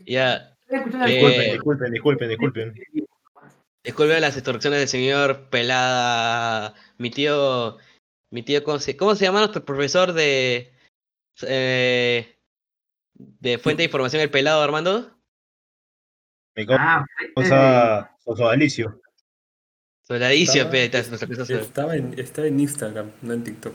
[0.05, 0.55] ya.
[0.69, 2.73] Disculpen, Eh, Disculpen, disculpen, disculpen, disculpen.
[3.83, 6.73] Disculpe las instrucciones del señor Pelada.
[6.97, 7.77] Mi tío.
[8.33, 10.73] Mi tío, ¿cómo se, cómo se llama nuestro profesor de.
[11.43, 12.35] eh,
[13.13, 15.15] de fuente de información, el pelado Armando?
[16.55, 17.05] Mi Ah,
[17.35, 18.99] cosa, sosodalicio.
[20.01, 23.73] Solaricio, Estaba- en, estaba en Instagram, no en TikTok.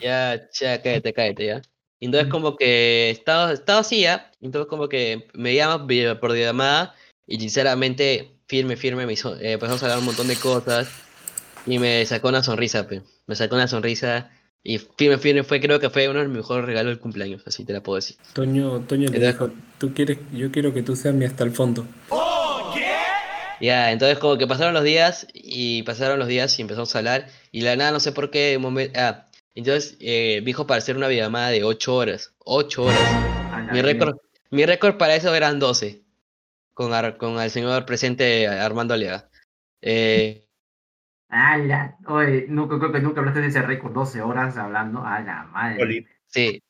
[0.00, 1.62] Ya, ya, cállate, cállate, ya.
[2.00, 4.32] Y Entonces como que estaba, estaba así, ya.
[4.40, 5.86] Entonces como que me llama
[6.18, 6.94] por llamada
[7.26, 11.07] y sinceramente, firme, firme, me hizo, eh, empezamos a hablar un montón de cosas
[11.66, 13.02] y me sacó una sonrisa, pe.
[13.26, 14.30] Me sacó una sonrisa
[14.62, 17.64] y firme, firme fue, creo que fue uno de mis mejores regalos del cumpleaños, así
[17.64, 18.16] te la puedo decir.
[18.32, 21.52] Toño, Toño le Era- dijo, tú quieres, yo quiero que tú seas mi hasta el
[21.52, 21.86] fondo.
[23.60, 27.26] Ya, entonces como que pasaron los días y pasaron los días y empezamos a hablar
[27.50, 30.96] y la nada, no sé por qué, momento, ah, entonces eh, me dijo para hacer
[30.96, 33.00] una videollamada de 8 horas, 8 horas.
[33.52, 34.16] A la Mi récord,
[34.50, 36.02] mi récord para eso eran 12,
[36.72, 39.28] con, Ar- con el señor presente Armando Alega.
[39.82, 40.46] Eh,
[41.28, 45.44] Ala, oye, nunca, creo que nunca hablaste de ese récord, 12 horas hablando, a la
[45.44, 46.06] madre.
[46.26, 46.62] Sí,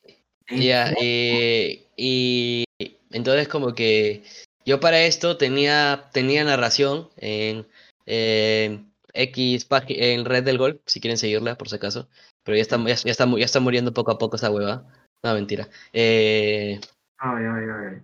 [0.47, 0.59] ¿Eh?
[0.61, 2.65] ya, eh, y
[3.09, 4.23] entonces como que
[4.65, 7.67] yo para esto tenía, tenía narración en,
[8.05, 12.09] en X en Red del Gol, si quieren seguirla por si acaso,
[12.43, 14.85] pero ya está, ya, ya está, ya está muriendo poco a poco esa hueva.
[15.23, 15.67] No, mentira.
[15.93, 16.79] Eh,
[17.17, 18.01] Ay, ay, ay.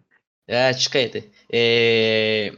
[0.49, 1.31] Ah, cállate.
[1.49, 2.51] Eh,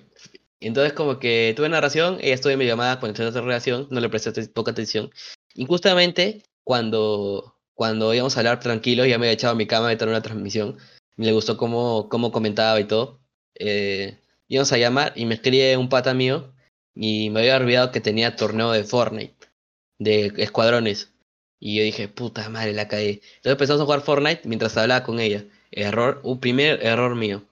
[0.59, 3.99] entonces como que tuve narración, ella estuvo en mi llamada cuando entré en relación, no
[3.99, 5.11] le presté poca atención.
[5.53, 9.89] Y justamente cuando, cuando íbamos a hablar tranquilo, ya me había echado a mi cama
[9.89, 10.77] de tener una transmisión,
[11.17, 13.19] me gustó cómo, cómo comentaba y todo.
[13.55, 16.53] Eh, íbamos a llamar y me escribe un pata mío
[16.95, 19.35] y me había olvidado que tenía torneo de Fortnite,
[19.99, 21.11] de escuadrones.
[21.59, 23.21] Y yo dije, puta madre, la caí.
[23.37, 25.45] Entonces empezamos a jugar Fortnite mientras hablaba con ella.
[25.71, 27.46] Error, un primer error mío.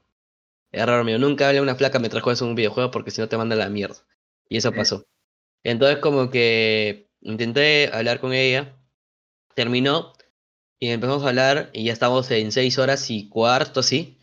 [0.75, 1.17] Error mío.
[1.19, 3.69] Nunca hablé a una flaca mientras juegas un videojuego porque si no te manda la
[3.69, 3.97] mierda.
[4.49, 5.05] Y eso pasó.
[5.63, 8.77] Entonces como que intenté hablar con ella.
[9.55, 10.13] Terminó.
[10.79, 14.19] Y empezamos a hablar y ya estamos en seis horas y cuarto, sí.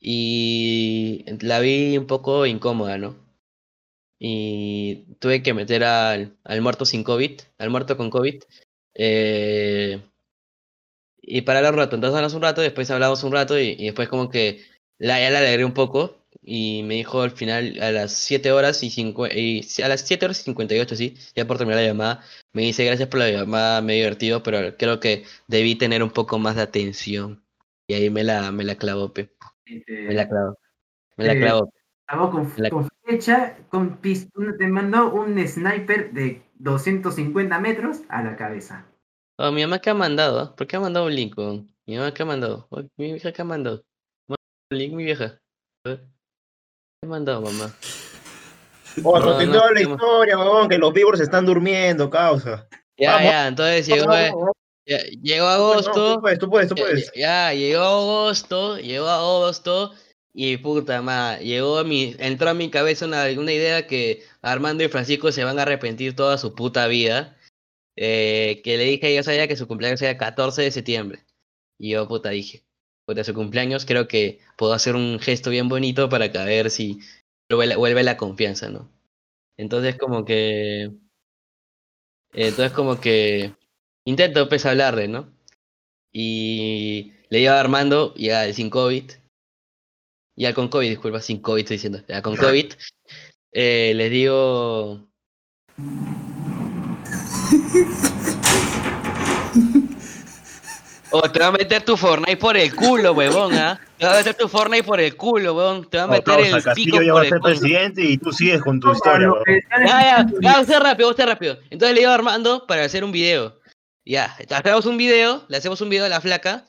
[0.00, 3.16] Y la vi un poco incómoda, ¿no?
[4.18, 8.42] Y tuve que meter al, al muerto sin COVID, al muerto con COVID.
[8.94, 10.00] eh,
[11.22, 11.96] y para hablar un rato.
[11.96, 14.64] Entonces hablamos un rato, después hablamos un rato y, y después como que
[15.02, 18.82] la, ya la alegré un poco y me dijo al final a las 7 horas
[18.82, 22.24] y, cincu- y a las 7 horas y 58, sí, ya por terminar la llamada,
[22.52, 26.10] me dice gracias por la llamada, me he divertido, pero creo que debí tener un
[26.10, 27.42] poco más de atención.
[27.86, 29.30] Y ahí me la, me la clavó, pe.
[29.66, 30.58] Me la clavó.
[31.16, 31.72] Me la clavó.
[32.30, 38.36] Con, La- con flecha, con pistola, te mandó un sniper de 250 metros a la
[38.36, 38.86] cabeza.
[39.38, 40.54] Oh, mi mamá que ha mandado.
[40.54, 41.36] ¿por qué ha mandado un link?
[41.36, 41.74] weón?
[41.86, 43.84] Mi mamá que ha mandado, mi vieja que ha mandado.
[44.72, 45.38] Link, mi vieja.
[45.84, 45.98] ¿Qué
[47.04, 47.74] ha mandado, mamá?
[49.04, 49.90] Otro, No, te no, toda la no.
[49.92, 52.68] historia, huevón, que los vivos están durmiendo, causa.
[52.98, 53.30] Ya, Vamos.
[53.30, 54.32] ya, entonces llegó, eh,
[54.86, 55.46] ya- llegó.
[55.46, 56.14] No, agosto.
[56.14, 57.12] tú puedes, tú puedes, tú Ya, puedes.
[57.14, 59.92] ya, llegó agosto, llegó agosto
[60.34, 64.84] y puta madre, llegó a mi, entró a mi cabeza una, una idea que Armando
[64.84, 67.36] y Francisco se van a arrepentir toda su puta vida.
[67.96, 71.24] eh, que le dije, yo sabía que su cumpleaños era 14 de septiembre.
[71.78, 72.64] Y yo puta dije,
[73.04, 76.70] puta su cumpleaños creo que puedo hacer un gesto bien bonito para que a ver
[76.70, 77.00] si
[77.50, 78.90] vuelve vuelve la confianza, ¿no?
[79.56, 80.92] Entonces como que...
[82.32, 83.54] Entonces como que
[84.06, 85.32] intento pues hablarle, ¿no?
[86.12, 89.10] Y le digo a Armando, ya sin COVID,
[90.36, 92.72] ya con COVID, disculpa, sin COVID estoy diciendo, ya con COVID,
[93.52, 95.08] eh, les digo...
[101.14, 103.78] Oh, te va a meter tu Fortnite por el culo, huevón, ¿ah?
[103.98, 105.88] Te va a meter tu Fortnite por el culo, huevón.
[105.90, 107.54] Te va a No, meter causa, el pico por a el ser culo.
[107.54, 111.58] presidente y tú sigues con tu No, historia, está Ya, usted rápido, usted rápido.
[111.70, 113.60] Entonces le digo a Armando para hacer un video.
[114.06, 116.64] Ya, hacemos un video, le hacemos un video a la flaca,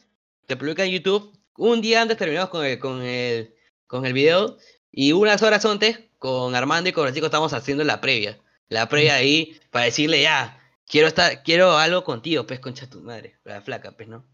[0.48, 1.32] se publica en YouTube.
[1.58, 3.56] Un día antes terminamos con el, con el,
[3.88, 4.58] con el video
[4.92, 8.40] y unas horas antes con Armando y con Francisco estamos haciendo la previa.
[8.68, 13.38] La previa ahí para decirle ya, quiero estar, quiero algo contigo, pues concha tu madre,
[13.46, 14.26] la flaca, pues, ¿no?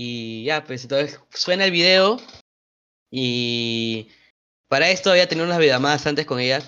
[0.00, 2.20] Y ya, pues entonces suena el video
[3.10, 4.08] y
[4.68, 6.62] para esto había tenido unas videollamadas antes con ella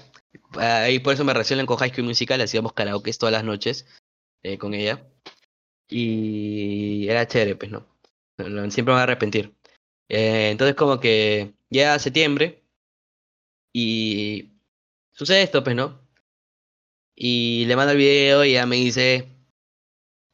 [0.57, 3.87] Ah, y por eso me relacionan con High School Musical, hacíamos karaoke todas las noches
[4.43, 5.07] eh, con ella.
[5.89, 7.87] Y era chévere, pues no,
[8.71, 9.55] Siempre me voy a arrepentir.
[10.09, 12.65] Eh, entonces como que llega septiembre
[13.73, 14.53] y
[15.13, 16.01] sucede esto, pues no.
[17.15, 19.29] Y le mando el video y ella me dice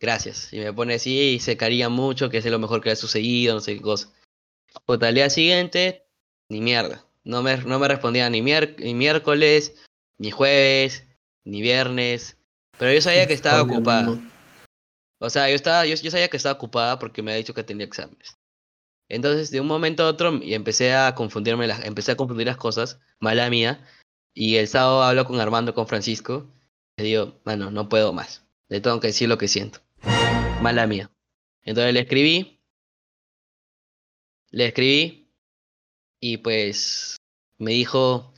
[0.01, 0.53] gracias.
[0.53, 2.97] Y me pone así y se caría mucho, que es lo mejor que le ha
[2.97, 4.13] sucedido, no sé qué cosa.
[4.85, 6.07] Puta, al día siguiente,
[6.49, 7.05] ni mierda.
[7.25, 9.75] No me, no me respondía ni, mier- ni miércoles,
[10.19, 11.05] ni jueves,
[11.45, 12.37] ni viernes.
[12.79, 14.07] Pero yo sabía que estaba ocupada.
[15.19, 17.65] O sea, yo, estaba, yo, yo sabía que estaba ocupada porque me había dicho que
[17.65, 18.37] tenía exámenes.
[19.09, 22.57] Entonces, de un momento a otro, y empecé a confundirme las, empecé a confundir las
[22.57, 23.87] cosas, mala mía.
[24.35, 26.47] Y el sábado hablo con Armando, con Francisco.
[26.99, 28.45] Le digo, mano, no puedo más.
[28.69, 29.81] Le tengo que decir lo que siento.
[30.59, 31.11] Mala mía.
[31.63, 32.61] Entonces le escribí.
[34.51, 35.31] Le escribí.
[36.21, 37.17] Y pues
[37.59, 38.33] me dijo,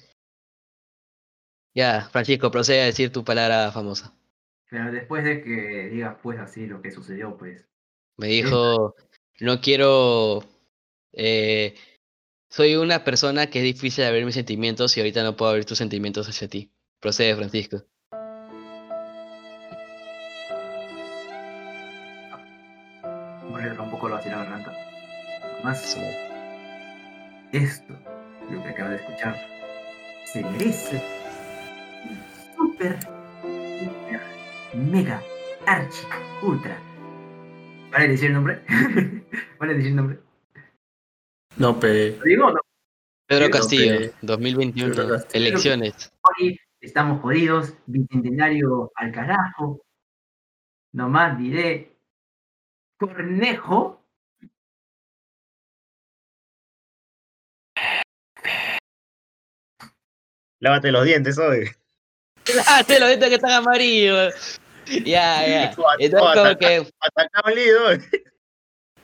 [1.75, 4.15] ya, Francisco, procede a decir tu palabra famosa.
[4.71, 7.67] Pero después de que digas pues así lo que sucedió, pues.
[8.17, 8.97] Me dijo,
[9.41, 10.43] no quiero,
[11.13, 11.75] eh,
[12.51, 15.65] soy una persona que es difícil de abrir mis sentimientos y ahorita no puedo abrir
[15.65, 16.73] tus sentimientos hacia ti.
[17.01, 17.85] Procede, Francisco.
[25.69, 25.99] Más
[27.53, 27.93] esto,
[28.51, 29.37] lo que acaba de escuchar,
[30.25, 30.97] se merece
[32.57, 34.21] un super, super,
[34.73, 35.23] mega,
[35.67, 36.07] archi,
[36.43, 36.75] ultra.
[37.93, 38.63] ¿Vale decir el nombre?
[39.61, 40.19] ¿Vale decir el nombre?
[41.59, 42.17] No, pe.
[42.17, 42.61] ¿Lo digo o no?
[43.27, 44.15] Pedro Castillo, ok.
[44.23, 45.47] 2021, Pedro Castillo.
[45.49, 46.13] elecciones.
[46.23, 49.83] Hoy estamos jodidos, bicentenario al carajo.
[50.95, 51.95] Nomás diré,
[52.99, 53.98] Cornejo.
[60.61, 61.71] Lávate los dientes, hoy.
[62.67, 64.61] ¡Ah, te lo digo que están amarillos!
[65.05, 65.75] Ya, ya.
[65.99, 66.87] Entonces como que,
[67.55, 67.81] lío.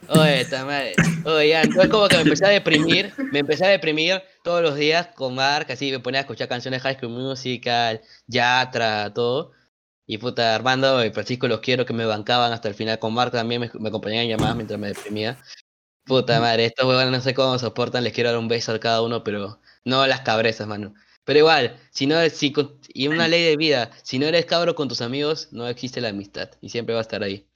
[0.08, 0.94] oye, esta madre.
[1.24, 4.76] Oye, ya, entonces como que me empecé a deprimir, me empecé a deprimir todos los
[4.76, 9.52] días con Mark, así me ponía a escuchar canciones High School Musical, Yatra, todo.
[10.06, 12.98] Y puta, Armando y Francisco los quiero que me bancaban hasta el final.
[12.98, 15.38] Con Mark también me, me acompañaban en llamadas mientras me deprimía.
[16.04, 19.00] Puta madre, estos huevones no sé cómo soportan, les quiero dar un beso a cada
[19.00, 20.94] uno, pero no las cabezas, mano.
[21.24, 22.52] Pero igual, si no si
[22.92, 26.10] y una ley de vida, si no eres cabro con tus amigos, no existe la
[26.10, 27.46] amistad y siempre va a estar ahí.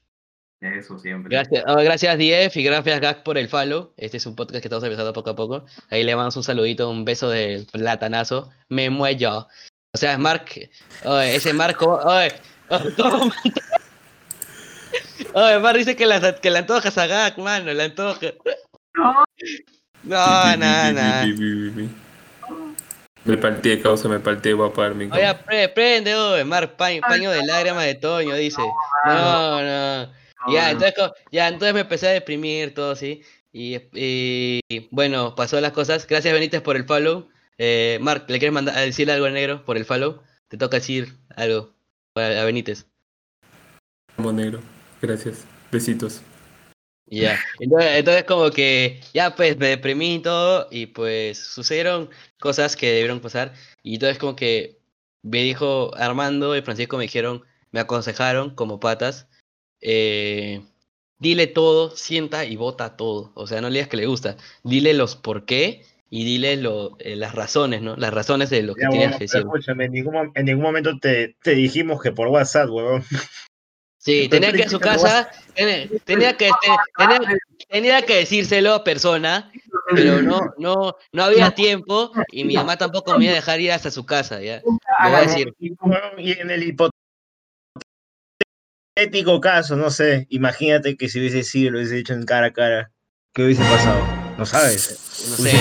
[0.60, 1.30] Eso siempre.
[1.30, 3.92] Gracias, oh, gracias Dief y gracias Gag por el follow.
[3.96, 5.64] Este es un podcast que estamos empezando poco a poco.
[5.88, 8.50] Ahí le mandamos un saludito, un beso de platanazo.
[8.68, 9.46] Me muello.
[9.92, 10.46] O sea, es Mark.
[11.04, 12.00] Oye, ese Marco.
[12.04, 12.32] Oye,
[12.96, 13.30] ¿cómo?
[15.34, 18.32] Oye, Mark dice que la, que la antojas a Gag, mano, la antoja.
[18.94, 19.24] No,
[20.02, 21.88] No, no, no.
[23.28, 27.02] Me palteé, causa, me palteé, voy a apagar mi Oye, pre- prende, oye, Mark, paño,
[27.02, 28.62] paño de lágrimas de Toño, dice.
[29.04, 30.06] No, no.
[30.06, 30.12] no,
[30.52, 30.70] Ya, no.
[30.70, 30.94] entonces,
[31.30, 33.22] ya, entonces me empecé a deprimir, todo así.
[33.52, 34.60] Y, y,
[34.90, 36.06] bueno, pasó las cosas.
[36.06, 37.28] Gracias, Benítez, por el follow.
[37.58, 40.22] Eh, Mark, ¿le quieres mandar a decirle algo al negro por el follow?
[40.48, 41.74] Te toca decir algo
[42.14, 42.86] a, a Benítez.
[44.16, 44.60] Como negro.
[45.02, 45.44] Gracias.
[45.70, 46.22] Besitos.
[47.20, 47.38] Ya.
[47.58, 50.68] Entonces, entonces, como que ya pues me deprimí y todo.
[50.70, 53.54] Y pues sucedieron cosas que debieron pasar.
[53.82, 54.78] Y entonces, como que
[55.22, 59.28] me dijo Armando y Francisco me dijeron, me aconsejaron como patas.
[59.80, 60.62] eh,
[61.18, 63.32] dile todo, sienta y vota todo.
[63.34, 64.36] O sea, no le digas que le gusta.
[64.62, 67.96] Dile los por qué y dile lo, eh, las razones, ¿no?
[67.96, 69.40] Las razones de lo que Ya, tienes huevón, que decir.
[69.40, 73.04] escúchame, en ningún, en ningún momento te, te dijimos que por WhatsApp, huevón.
[74.08, 77.20] Sí, tenía que ir a su casa, tenía, tenía que, te- tenía,
[77.68, 79.52] tenía que decírselo a persona,
[79.94, 83.70] pero no, no, no había tiempo y mi mamá tampoco me iba a dejar ir
[83.70, 84.62] hasta su casa, ¿ya?
[84.64, 85.74] Voy a decir, Y,
[86.40, 86.62] en el
[88.96, 92.52] hipotético caso, no sé, imagínate que si hubiese sido, lo hubiese dicho en cara a
[92.54, 92.90] cara,
[93.34, 94.06] ¿qué hubiese pasado?
[94.38, 95.26] No sabes.
[95.28, 95.52] no sé,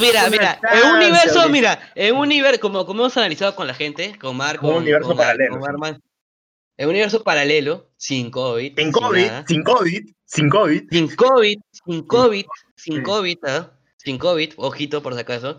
[0.00, 3.74] Mira, mira, en un universo, mira, en un universo, como, como hemos analizado con la
[3.74, 6.00] gente, con Marco, Un universo con, paralelo, con sí.
[6.78, 10.82] Un universo paralelo, sin COVID, sin COVID, sin COVID, sin COVID.
[10.90, 12.46] sin COVID, sin COVID,
[12.76, 13.02] sin.
[13.02, 13.72] COVID, ¿ah?
[13.96, 15.56] sin COVID, ojito por si acaso.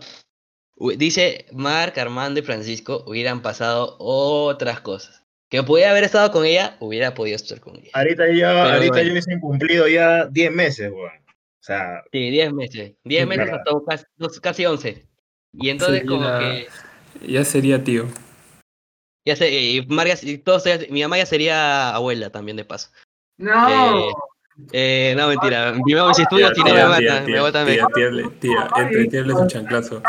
[0.96, 5.24] Dice Marc, Armando y Francisco hubieran pasado otras cosas.
[5.50, 7.90] Que pudiera haber estado con ella, hubiera podido estar con ella.
[7.94, 9.04] Ahorita ya, Pero ahorita bueno.
[9.06, 11.10] ya hubiesen cumplido ya 10 meses, weón.
[11.10, 12.92] O sea, Sí, 10 meses.
[13.04, 15.06] 10 meses hasta casi, casi 11.
[15.54, 16.68] Y entonces como que...
[17.26, 18.06] Ya sería tío.
[19.28, 22.88] Ya sé, y Mar ya- y todos mi mamá ya sería abuela también de paso.
[23.36, 23.68] No.
[23.68, 24.12] Eh,
[24.72, 25.72] Eh, no, mentira.
[25.84, 29.04] Mi mamá si estudia, si no me mata, me mata tía, tía, tía, tía, entre
[29.06, 30.02] tírale su chanclazo.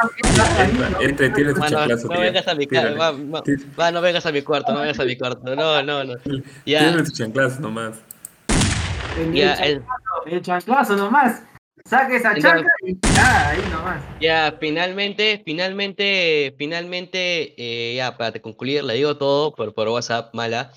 [1.02, 4.80] Entre tírale su chanclazo, no vengas a mi va, no vengas a mi cuarto, no
[4.80, 6.16] vengas a mi cuarto, no, no, no.
[6.66, 8.00] Ya, Tírale su chanclazo nomás.
[10.26, 11.44] El chanclazo nomás.
[11.86, 12.42] Saque esa Ya.
[12.42, 14.04] chanca y ya, ahí nomás.
[14.20, 20.72] ya, finalmente, finalmente, finalmente, eh, ya, para concluir, le digo todo por, por WhatsApp, mala.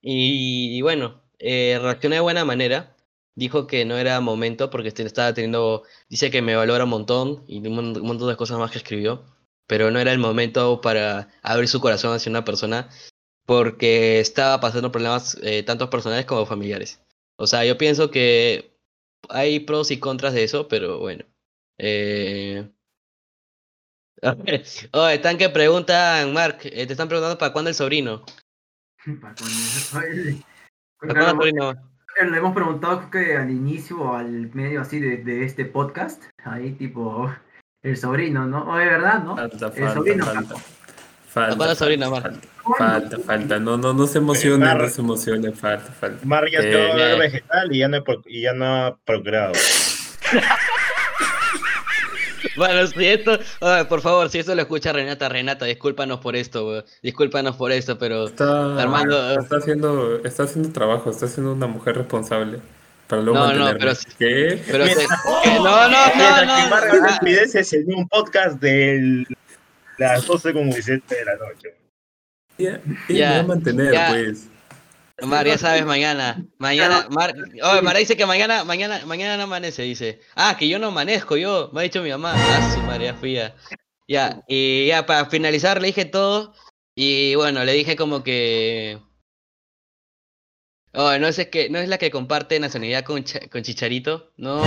[0.00, 2.96] Y, y bueno, eh, reaccioné de buena manera.
[3.34, 7.44] Dijo que no era momento porque este- estaba teniendo, dice que me valora un montón
[7.46, 9.24] y un montón de cosas más que escribió,
[9.66, 12.88] pero no era el momento para abrir su corazón hacia una persona
[13.44, 17.00] porque estaba pasando problemas eh, tanto personales como familiares.
[17.36, 18.75] O sea, yo pienso que
[19.28, 21.24] hay pros y contras de eso, pero bueno.
[21.78, 22.68] Eh...
[24.92, 28.24] Oh, están que preguntan, Mark, eh, te están preguntando para cuándo el sobrino.
[29.20, 29.34] ¿Para
[30.98, 31.70] cuándo el sobrino?
[32.18, 35.66] Eh, Le hemos preguntado creo que al inicio o al medio así de, de este
[35.66, 37.30] podcast, ahí tipo
[37.82, 38.68] el sobrino, ¿no?
[38.70, 39.36] O de verdad, ¿no?
[39.36, 40.54] Falta, El falta, sobrino, falta.
[41.36, 42.22] ¿Para Falta, el sobrino, Mark?
[42.22, 43.58] falta, falta, falta.
[43.60, 46.24] No, no, no se emocionen, Mar- no se emocionen, falta, falta.
[46.24, 49.52] Mar ya Eh, va a vegetal y ya no, y ya no ha procreado.
[52.56, 53.38] Bueno, si esto,
[53.88, 56.84] por favor, si esto lo escucha Renata, Renata, discúlpanos por esto, weón.
[57.02, 61.96] discúlpanos por esto, pero Está, Armando, está haciendo, está haciendo trabajo, está siendo una mujer
[61.98, 62.60] responsable.
[63.08, 63.78] Para luego No, no, mantenerme.
[63.80, 64.06] pero sí.
[64.18, 64.62] ¿Qué?
[64.70, 67.06] pero se- Mientras- que- no, no, no, Mientras no, no.
[67.08, 69.26] despideces en un podcast de
[69.98, 71.74] las 12 con 17 de la noche.
[72.58, 74.08] Ya, va a mantener, ya.
[74.08, 74.48] pues.
[75.22, 79.82] Mar, ya sabes, mañana, mañana, Mar, oh, Mar dice que mañana, mañana, mañana no amanece,
[79.82, 80.20] dice.
[80.34, 82.34] Ah, que yo no amanezco, yo, me ha dicho mi mamá.
[82.36, 83.54] Ah, su madre, ya fui ya.
[84.08, 86.52] Ya, y ya para finalizar le dije todo,
[86.94, 88.98] y bueno, le dije como que...
[90.98, 93.22] Oh, no es que, no es la que comparte nacionalidad con,
[93.52, 94.30] con Chicharito.
[94.38, 94.62] No.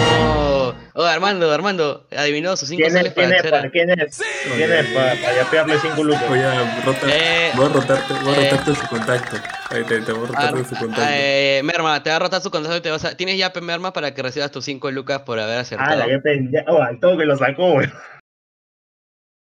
[0.93, 3.13] Oh, Armando, Armando, adivinó sus cinco ¿Quién soles es?
[3.15, 3.51] ¿Quién para es?
[3.51, 4.21] ¿Para quién es?
[4.55, 4.85] ¿Quién es?
[4.93, 6.29] Para, para yapearle 5 lucas.
[6.29, 8.49] Voy a rotar, Eh, voy a rotarte, voy a eh.
[8.51, 9.37] rotarte su contacto.
[9.71, 11.03] Ahí te, te voy a rotar de su contacto.
[11.09, 13.17] Eh, Merma, te va a rotar su contacto y te vas a...
[13.17, 15.95] Tienes ya, Merma, para que recibas tus 5 lucas por haber Ah, acertado.
[15.97, 16.63] la que.
[16.67, 17.87] Oh, al todo que lo sacó, güey.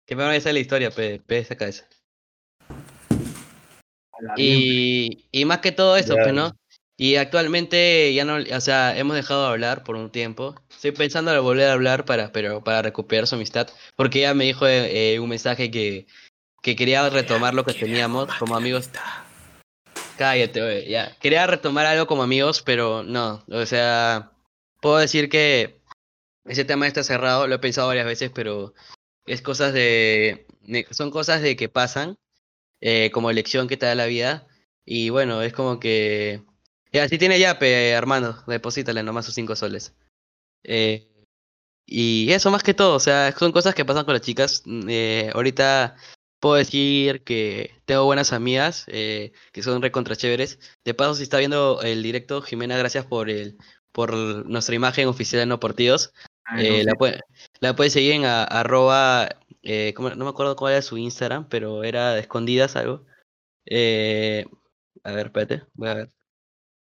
[0.07, 1.85] Que Merma esa es la historia, pe, pe, esa cabeza.
[4.37, 6.23] Y, y más que todo eso, Ya.
[6.23, 6.55] pues, ¿no?
[7.01, 10.53] Y actualmente ya no, o sea, hemos dejado de hablar por un tiempo.
[10.69, 14.43] Estoy pensando en volver a hablar para, pero para recuperar su amistad, porque ella me
[14.43, 16.05] dijo eh, un mensaje que,
[16.61, 18.91] que quería retomar lo que teníamos como amigos.
[20.15, 21.17] Cállate, güey, ya.
[21.19, 24.33] Quería retomar algo como amigos, pero no, o sea,
[24.79, 25.81] puedo decir que
[26.45, 28.75] ese tema está cerrado, lo he pensado varias veces, pero
[29.25, 30.45] es cosas de-
[30.91, 32.19] son cosas de que pasan,
[32.79, 34.45] eh, como lección que te da la vida,
[34.85, 36.43] y bueno, es como que,
[36.91, 39.93] ya, si tiene yape, Armando, deposítale nomás sus cinco soles.
[40.63, 41.07] Eh,
[41.85, 44.63] y eso más que todo, o sea, son cosas que pasan con las chicas.
[44.65, 45.95] mm, eh, ahorita
[46.39, 50.59] puedo decir que tengo buenas amigas eh, que son recontra chéveres.
[50.85, 53.57] De paso, si está viendo el directo, Jimena, gracias por el
[53.91, 56.13] por nuestra imagen oficial de No Partidos.
[56.45, 57.19] Ay, Eh, la, puede,
[57.59, 59.27] la puedes seguir en a- arroba,
[59.63, 63.05] eh, ¿cómo- no me acuerdo cuál era su Instagram, pero era de escondidas algo.
[65.03, 66.09] A ver, espérate, voy a ver.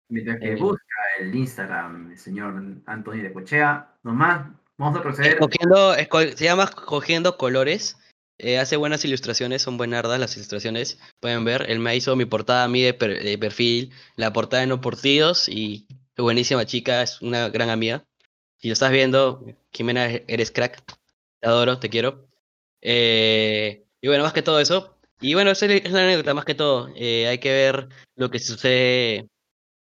[0.09, 0.57] Mientras que Eh.
[0.57, 0.85] busca
[1.21, 4.47] el Instagram del señor Antonio de Cochea, nomás
[4.77, 5.33] vamos a proceder.
[5.35, 7.99] Escogiendo, esco- se llama Cogiendo Colores.
[8.37, 10.99] eh, hace buenas ilustraciones, son buenardas las ilustraciones.
[11.21, 14.63] Pueden ver, él me hizo mi portada a mí de, per- de perfil, la portada
[14.63, 15.87] de No Portidos y
[16.19, 18.03] buenísima chica, es una gran amiga.
[18.59, 20.83] Si lo estás viendo, Jimena, eres crack.
[21.41, 22.27] Te adoro, te quiero.
[22.83, 24.99] Eh, y bueno, más que todo eso.
[25.21, 26.91] Y bueno, esa es la anécdota, más que todo.
[26.97, 29.29] Eh, hay que ver lo que sucede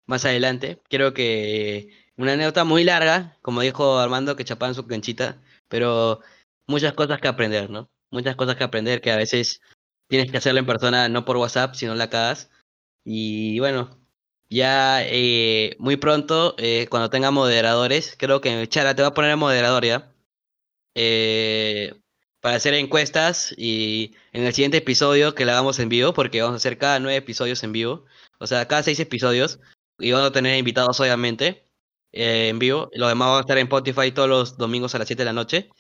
[0.07, 0.81] más adelante.
[0.89, 6.21] Creo que una anécdota muy larga, como dijo Armando, que chapaban su canchita, pero
[6.67, 7.91] muchas cosas que aprender, ¿no?
[8.11, 9.61] Muchas cosas que aprender que a veces
[10.09, 12.51] tienes que hacerlo en persona, no por WhatsApp, sino la cagas.
[13.05, 13.99] Y bueno,
[14.51, 19.37] ya eh, muy pronto, eh, cuando tenga moderadores, creo que Chara te va a poner
[19.37, 20.13] moderador ya.
[20.95, 21.95] eh,
[22.41, 26.55] para hacer encuestas y en el siguiente episodio que la hagamos en vivo, porque vamos
[26.55, 28.05] a hacer cada nueve episodios en vivo,
[28.39, 29.61] o sea, cada seis episodios,
[29.99, 31.65] y vamos a tener invitados obviamente
[32.13, 32.91] eh, en vivo.
[32.95, 35.33] Los demás van a estar en Spotify todos los domingos a las 7 de la
[35.33, 35.71] noche.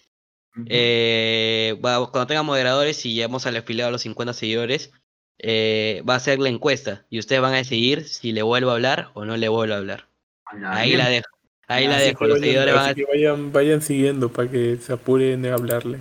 [0.67, 4.93] Eh, va- cuando tenga moderadores y lleguemos al afiliado a los 50 seguidores,
[5.39, 8.75] eh, va a ser la encuesta y ustedes van a decidir si le vuelvo a
[8.75, 10.09] hablar o no le vuelvo a hablar.
[10.45, 10.99] A la Ahí bien.
[11.01, 11.29] la dejo.
[11.67, 12.25] Ahí la dejo.
[12.27, 15.99] Los vayan- seguidores van que vayan, vayan siguiendo para que se apuren de hablarle.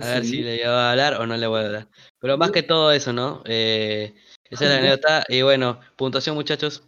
[0.00, 1.88] a, a ver si le voy a hablar o no le voy a hablar.
[2.20, 3.42] Pero más que todo eso, ¿no?
[3.46, 4.14] Eh,
[4.50, 5.24] esa es la anécdota.
[5.28, 6.82] Y bueno, puntuación, muchachos.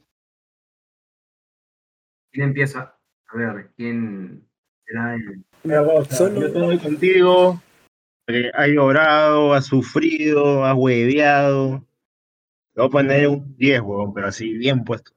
[2.33, 2.99] ¿Quién empieza?
[3.29, 4.49] A ver, ¿quién
[4.87, 5.45] será el.
[6.11, 7.63] Solo- Yo estoy contigo.
[8.27, 11.85] porque has llorado, has sufrido, has hueveado.
[12.75, 15.13] Te voy a poner un 10, huevón, pero así, bien puesto.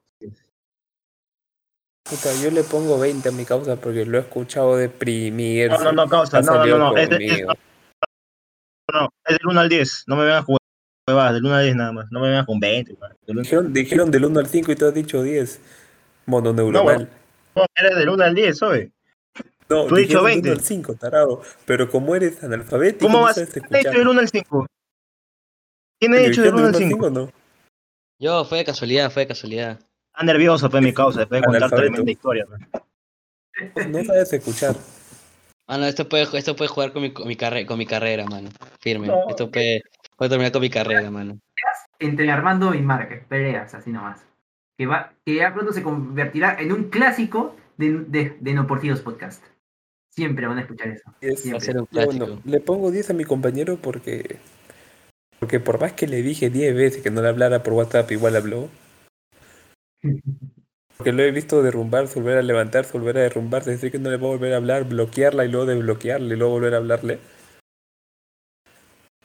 [2.04, 5.78] Puta, yo le pongo 20 a mi causa porque lo he escuchado deprimirse.
[5.78, 6.98] No, no, no, causa, Ha no, no, no, no.
[6.98, 7.10] Es,
[8.92, 10.04] no, es del 1 al 10.
[10.08, 10.58] No me vengas con
[11.12, 12.12] huevadas, del 1 al 10 nada más.
[12.12, 12.94] No me vengas con 20.
[12.94, 13.18] huevón.
[13.26, 15.60] Del uno- Dijeron, dijeron del 1 al 5 y tú has dicho 10.
[16.26, 17.10] Mononeuronal.
[17.56, 18.92] No, eres del 1 al 10, oye.
[19.70, 20.50] No, Tú has dicho dijeron del 20.
[20.50, 21.42] 1 al 5, tarado.
[21.66, 23.36] Pero como eres analfabético, ¿Cómo no vas?
[23.36, 24.68] ¿Quién ha dicho del 1 al 5?
[26.00, 27.06] ¿Quién ha ¿Dijeron dicho del 1 al del 5?
[27.06, 27.32] o no?
[28.20, 29.80] Yo, fue de casualidad, fue de casualidad.
[30.14, 32.46] Está nervioso, pues, mi causa, después de contar tremenda historia.
[32.48, 33.88] pues.
[33.90, 34.76] No sabes escuchar.
[35.68, 38.26] Ah, no, esto puede, esto puede jugar con mi, con mi, carre- con mi carrera,
[38.26, 38.50] mano.
[38.82, 39.08] Firme.
[39.08, 39.30] No.
[39.30, 39.84] Esto puede,
[40.22, 41.40] puede terminar con mi carrera, mano.
[41.98, 44.24] Entre Armando y Márquez, peleas, así nomás.
[44.78, 49.02] Que, va, que ya pronto se convertirá en un clásico de, de, de No Partidos
[49.02, 49.44] Podcast.
[50.12, 51.12] Siempre van a escuchar eso.
[51.22, 51.66] Es- Va a Siempre.
[51.66, 52.26] ser un Ya, clásico.
[52.28, 54.38] bueno, le pongo 10 a mi compañero porque.
[55.40, 58.36] Porque por más que le dije 10 veces que no le hablara por WhatsApp, igual
[58.36, 58.70] habló.
[60.98, 64.18] Porque lo he visto derrumbarse, volver a levantarse, volver a derrumbarse, decir que no le
[64.18, 67.18] va a volver a hablar, bloquearla y luego desbloquearla y luego volver a hablarle.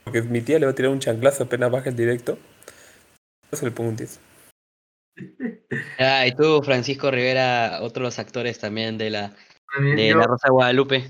[0.07, 2.39] Porque mi tía le va a tirar un chanclazo apenas baja el directo.
[3.51, 4.21] Eso le pongo un 10.
[5.99, 9.35] Ah, y tú, Francisco Rivera, otro de los actores también de la,
[9.75, 11.05] También de yo, la Rosa de Guadalupe.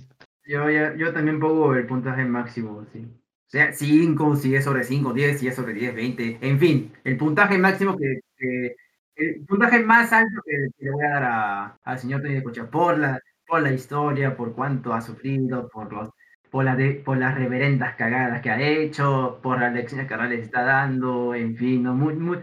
[0.46, 3.00] yo, ya- yo también pongo el puntaje máximo, sí.
[3.00, 6.38] O sea, 5, si es sobre 5, 10, si es sobre 10, 20.
[6.40, 8.20] En fin, el puntaje máximo que.
[8.36, 8.76] que-
[9.16, 12.42] el puntaje más alto que, que le voy a dar a- al señor Tony de
[12.44, 16.10] Cocha por la, por la historia, por cuánto ha sufrido, por los
[16.50, 20.28] por, la de- por las reverendas cagadas que ha hecho, por las lecciones que ahora
[20.28, 22.38] les está dando, en fin, no, muy, muy,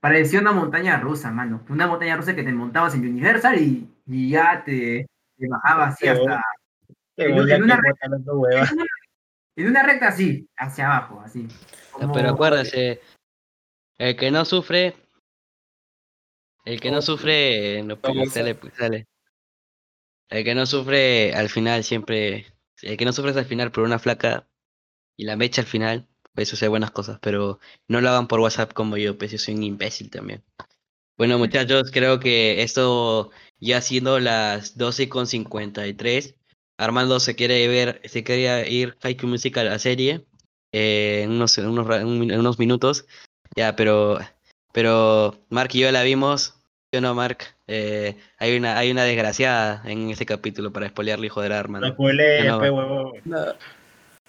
[0.00, 1.62] parecía una montaña rusa, mano.
[1.68, 6.06] Una montaña rusa que te montabas en Universal y, y ya te, te bajaba así
[6.08, 6.42] hasta.
[7.16, 7.74] En- en una
[8.38, 8.72] huevas.
[9.56, 11.46] En una recta así, hacia abajo, así.
[11.92, 13.00] como- Pero acuérdate,
[13.98, 14.94] el que no sufre,
[16.64, 17.96] el que no sufre, no
[18.30, 19.06] sale, pues, sale.
[20.30, 22.46] El que no sufre al final siempre,
[22.82, 24.48] el que no sufre al final por una flaca
[25.16, 28.40] y la mecha al final, pues eso hace buenas cosas, pero no lo hagan por
[28.40, 30.44] WhatsApp como yo, pues yo soy un imbécil también.
[31.18, 36.36] Bueno muchachos, creo que esto ya siendo las 12 con 53,
[36.78, 40.24] Armando se quiere ver, se quería ir Haiku Musical a la serie
[40.72, 43.06] eh, en unos, en unos, en unos minutos.
[43.54, 44.18] Ya, pero,
[44.72, 46.59] pero Mark y yo la vimos.
[46.92, 47.38] Yo no, Mark.
[47.68, 51.60] Eh, hay una, hay una desgraciada en este capítulo para spoilearle y joder a No
[51.60, 51.92] Armando.
[51.92, 52.60] spoilees, Ya no.
[52.60, 53.12] pe huevón.
[53.24, 53.54] Una-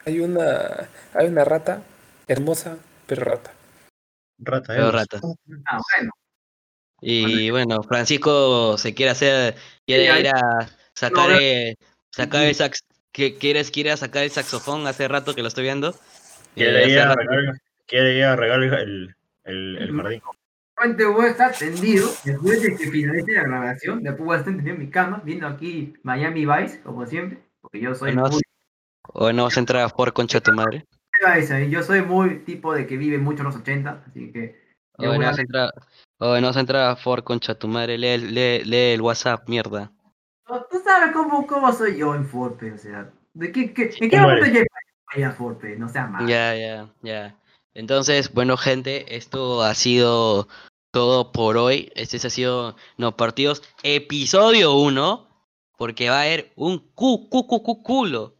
[0.05, 1.81] hay una hay una rata
[2.27, 3.51] hermosa, pero rata.
[4.39, 4.91] Rata, Pero eh.
[4.91, 5.19] rata.
[5.65, 6.11] Ah, bueno.
[7.01, 9.55] Y bueno, Francisco se quiere hacer,
[9.87, 11.75] quiere ir a sacar, No, eh,
[12.11, 15.95] sacar el sax, que quieres, quiere sacar el saxofón hace rato que lo estoy viendo.
[16.53, 20.21] Quiere ir a regar, quiere ir a regar el, el, el jardín.
[20.81, 24.01] Realmente voy a estar tendido después de que finalice la grabación.
[24.01, 27.39] Después voy a estar tendido en mi cama, viendo aquí Miami Vice, como siempre.
[27.61, 28.41] Porque yo soy Bueno, muy
[29.13, 30.85] O no vas a entrar a por concha tu madre.
[31.23, 31.69] Ahí.
[31.69, 34.59] Yo soy muy tipo de que vive mucho en los 80, así que.
[34.97, 35.71] O yo no voy a- vas a entrar,
[36.17, 37.99] o no vas a entrar a for concha tu madre.
[37.99, 39.91] Lee, el- lee, lee el WhatsApp, mierda.
[40.49, 43.11] No, Tú sabes cómo, cómo soy yo en Forte, o sea.
[43.35, 44.59] ¿De qué, qué, ¿En qué ¿Cómo momento
[45.13, 45.75] ahí a Forte?
[45.77, 46.27] No seas malo.
[46.27, 47.35] Ya, ya, ya.
[47.73, 50.47] Entonces, bueno, gente, esto ha sido
[50.91, 51.91] todo por hoy.
[51.95, 55.27] Este ha sido No Partidos, episodio 1,
[55.77, 58.35] porque va a haber un cu, cu, cu, cu- culo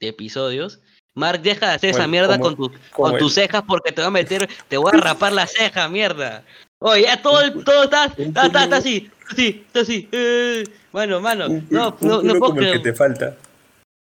[0.00, 0.80] de episodios.
[1.14, 4.08] Mark, deja de hacer esa mierda como- con, tu, con tus cejas porque te voy
[4.08, 6.42] a meter, te voy a rapar la ceja, mierda.
[6.80, 10.08] Oye, ya todo, el- todo está, está, está, está así, así, está así.
[10.10, 12.82] Eh, mano, mano, Un, no, un no, no culo puedo el que creer.
[12.82, 13.36] te falta.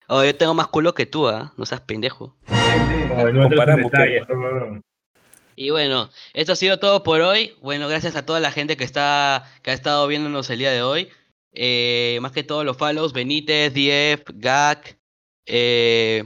[0.09, 1.53] Oh, yo tengo más culo que tú, ¿ah?
[1.57, 2.37] No seas pendejo.
[2.49, 4.81] No, no Comparamos, detalles, pe huevón.
[5.57, 7.57] Y bueno, esto ha sido todo por hoy.
[7.63, 10.83] Bueno, gracias a toda la gente que está que ha estado viéndonos el día de
[10.83, 11.09] hoy.
[11.53, 14.99] Eh, más que todos los follows, Benítez, Dief, Gak,
[15.47, 16.25] eh,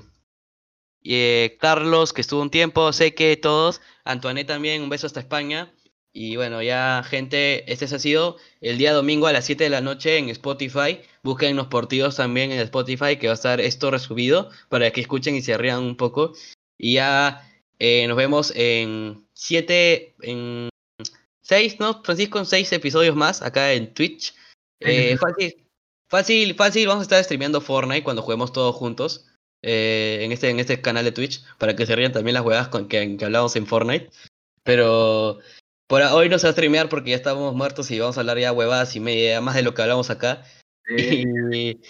[1.04, 5.72] eh, Carlos, que estuvo un tiempo, sé que todos, Antoinette también, un beso hasta España.
[6.12, 9.80] Y bueno, ya gente, este ha sido el día domingo a las 7 de la
[9.82, 11.00] noche en Spotify.
[11.22, 15.36] Busquen los partidos también en Spotify, que va a estar esto resubido para que escuchen
[15.36, 16.32] y se rían un poco.
[16.78, 17.47] Y ya
[17.78, 20.68] eh, nos vemos en siete, en
[21.42, 22.02] seis, ¿no?
[22.02, 24.34] Francisco, en seis episodios más acá en Twitch.
[24.80, 25.68] Eh, fácil,
[26.08, 29.26] fácil, fácil, vamos a estar streameando Fortnite cuando juguemos todos juntos.
[29.62, 32.68] eh, en, este, en este canal de Twitch, para que se rían también las huevas
[32.68, 34.10] con que, que hablamos en Fortnite.
[34.62, 35.38] Pero
[35.86, 38.38] por hoy no se va a streamear porque ya estamos muertos y vamos a hablar
[38.38, 40.44] ya huevadas y media más de lo que hablamos acá.
[40.96, 41.80] Y,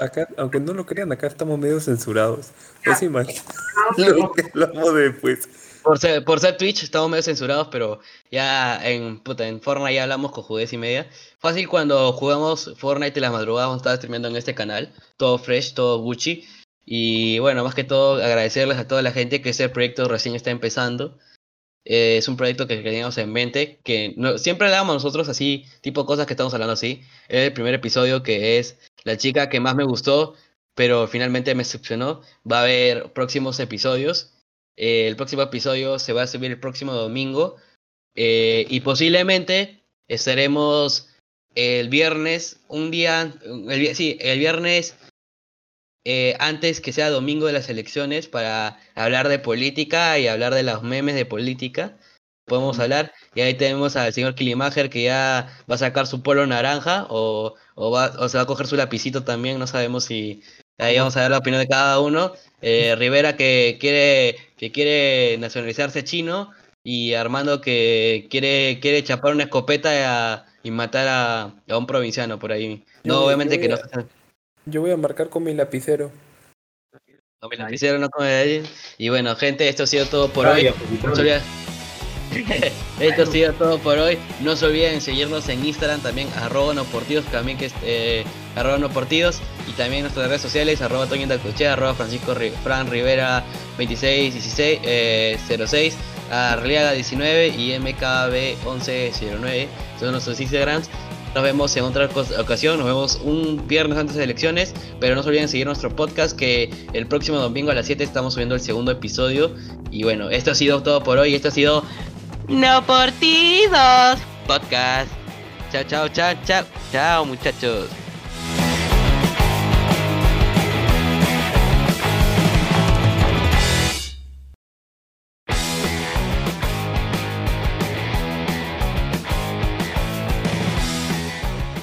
[0.00, 2.50] Acá, aunque no lo crean, acá estamos medio censurados.
[2.86, 2.94] Ya.
[2.94, 3.42] Se imaginan
[3.96, 5.48] lo que hablamos después.
[5.82, 7.98] Por ser, por ser Twitch estamos medio censurados, pero
[8.30, 11.10] ya en, puta, en Fortnite ya hablamos con judez y media.
[11.40, 14.92] Fácil cuando jugamos Fortnite en las madrugadas, vamos a estar streameando en este canal.
[15.16, 16.46] Todo fresh, todo Gucci.
[16.84, 20.50] Y bueno, más que todo agradecerles a toda la gente que este proyecto recién está
[20.50, 21.18] empezando.
[21.84, 26.26] Eh, es un proyecto que teníamos en mente, que siempre hablábamos nosotros así, tipo cosas
[26.26, 27.02] que estamos hablando así.
[27.28, 30.34] El primer episodio que es la chica que más me gustó,
[30.74, 32.22] pero finalmente me decepcionó.
[32.50, 34.32] Va a haber próximos episodios.
[34.76, 37.56] Eh, el próximo episodio se va a subir el próximo domingo.
[38.14, 41.08] eh, y posiblemente estaremos
[41.54, 43.34] el viernes, un día,
[43.68, 44.96] el, sí, el viernes
[46.04, 50.62] eh, antes que sea domingo de las elecciones para hablar de política y hablar de
[50.62, 51.96] los memes de política.
[52.44, 53.12] Podemos hablar.
[53.34, 57.54] Y ahí tenemos al señor Kilimager que ya va a sacar su polo naranja o,
[57.76, 59.58] o, va, o se va a coger su lapicito también.
[59.58, 60.42] No sabemos si
[60.78, 62.32] ahí vamos a ver la opinión de cada uno.
[62.60, 66.50] Eh, Rivera que quiere, que quiere nacionalizarse chino
[66.82, 69.90] y Armando que quiere, quiere chapar una escopeta
[70.34, 72.84] a, y matar a, a un provinciano por ahí.
[73.04, 73.78] No, obviamente yo que no.
[74.66, 76.10] Yo voy a marcar con mi lapicero.
[77.40, 78.62] no me la hicieron, no come de ahí.
[78.98, 80.68] Y bueno, gente, esto ha sido todo por Ay, hoy.
[80.70, 81.10] opositor.
[81.10, 81.42] No se olviden-
[83.00, 84.16] Esto ha sido todo por hoy.
[84.40, 88.24] No se olviden seguirnos en Instagram también, arroba no portidos, también que es eh,
[88.56, 89.40] arroba no portidos.
[89.68, 91.26] Y también en nuestras redes sociales, arroba Toño
[91.68, 93.44] arroba Francisco Fran Rivera
[93.78, 95.94] 2616 eh, 06,
[96.30, 99.68] Arliaga 19 y MKB 1109.
[99.98, 100.88] Son nuestros Instagrams.
[101.34, 105.30] Nos vemos en otra ocasión, nos vemos un viernes antes de elecciones, pero no se
[105.30, 108.92] olviden seguir nuestro podcast que el próximo domingo a las 7 estamos subiendo el segundo
[108.92, 109.54] episodio.
[109.90, 111.84] Y bueno, esto ha sido todo por hoy, esto ha sido
[112.48, 115.10] No Partidos Podcast.
[115.72, 118.01] Chao, chao, chao, chao, chao muchachos.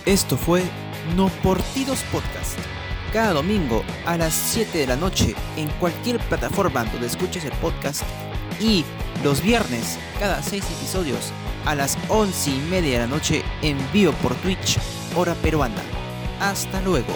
[0.09, 0.63] Esto fue
[1.15, 2.57] No Portidos Podcast.
[3.13, 8.01] Cada domingo a las 7 de la noche en cualquier plataforma donde escuches el podcast.
[8.59, 8.85] Y
[9.23, 11.31] los viernes, cada 6 episodios,
[11.63, 14.79] a las 11 y media de la noche en vivo por Twitch,
[15.15, 15.83] hora peruana.
[16.39, 17.13] Hasta luego.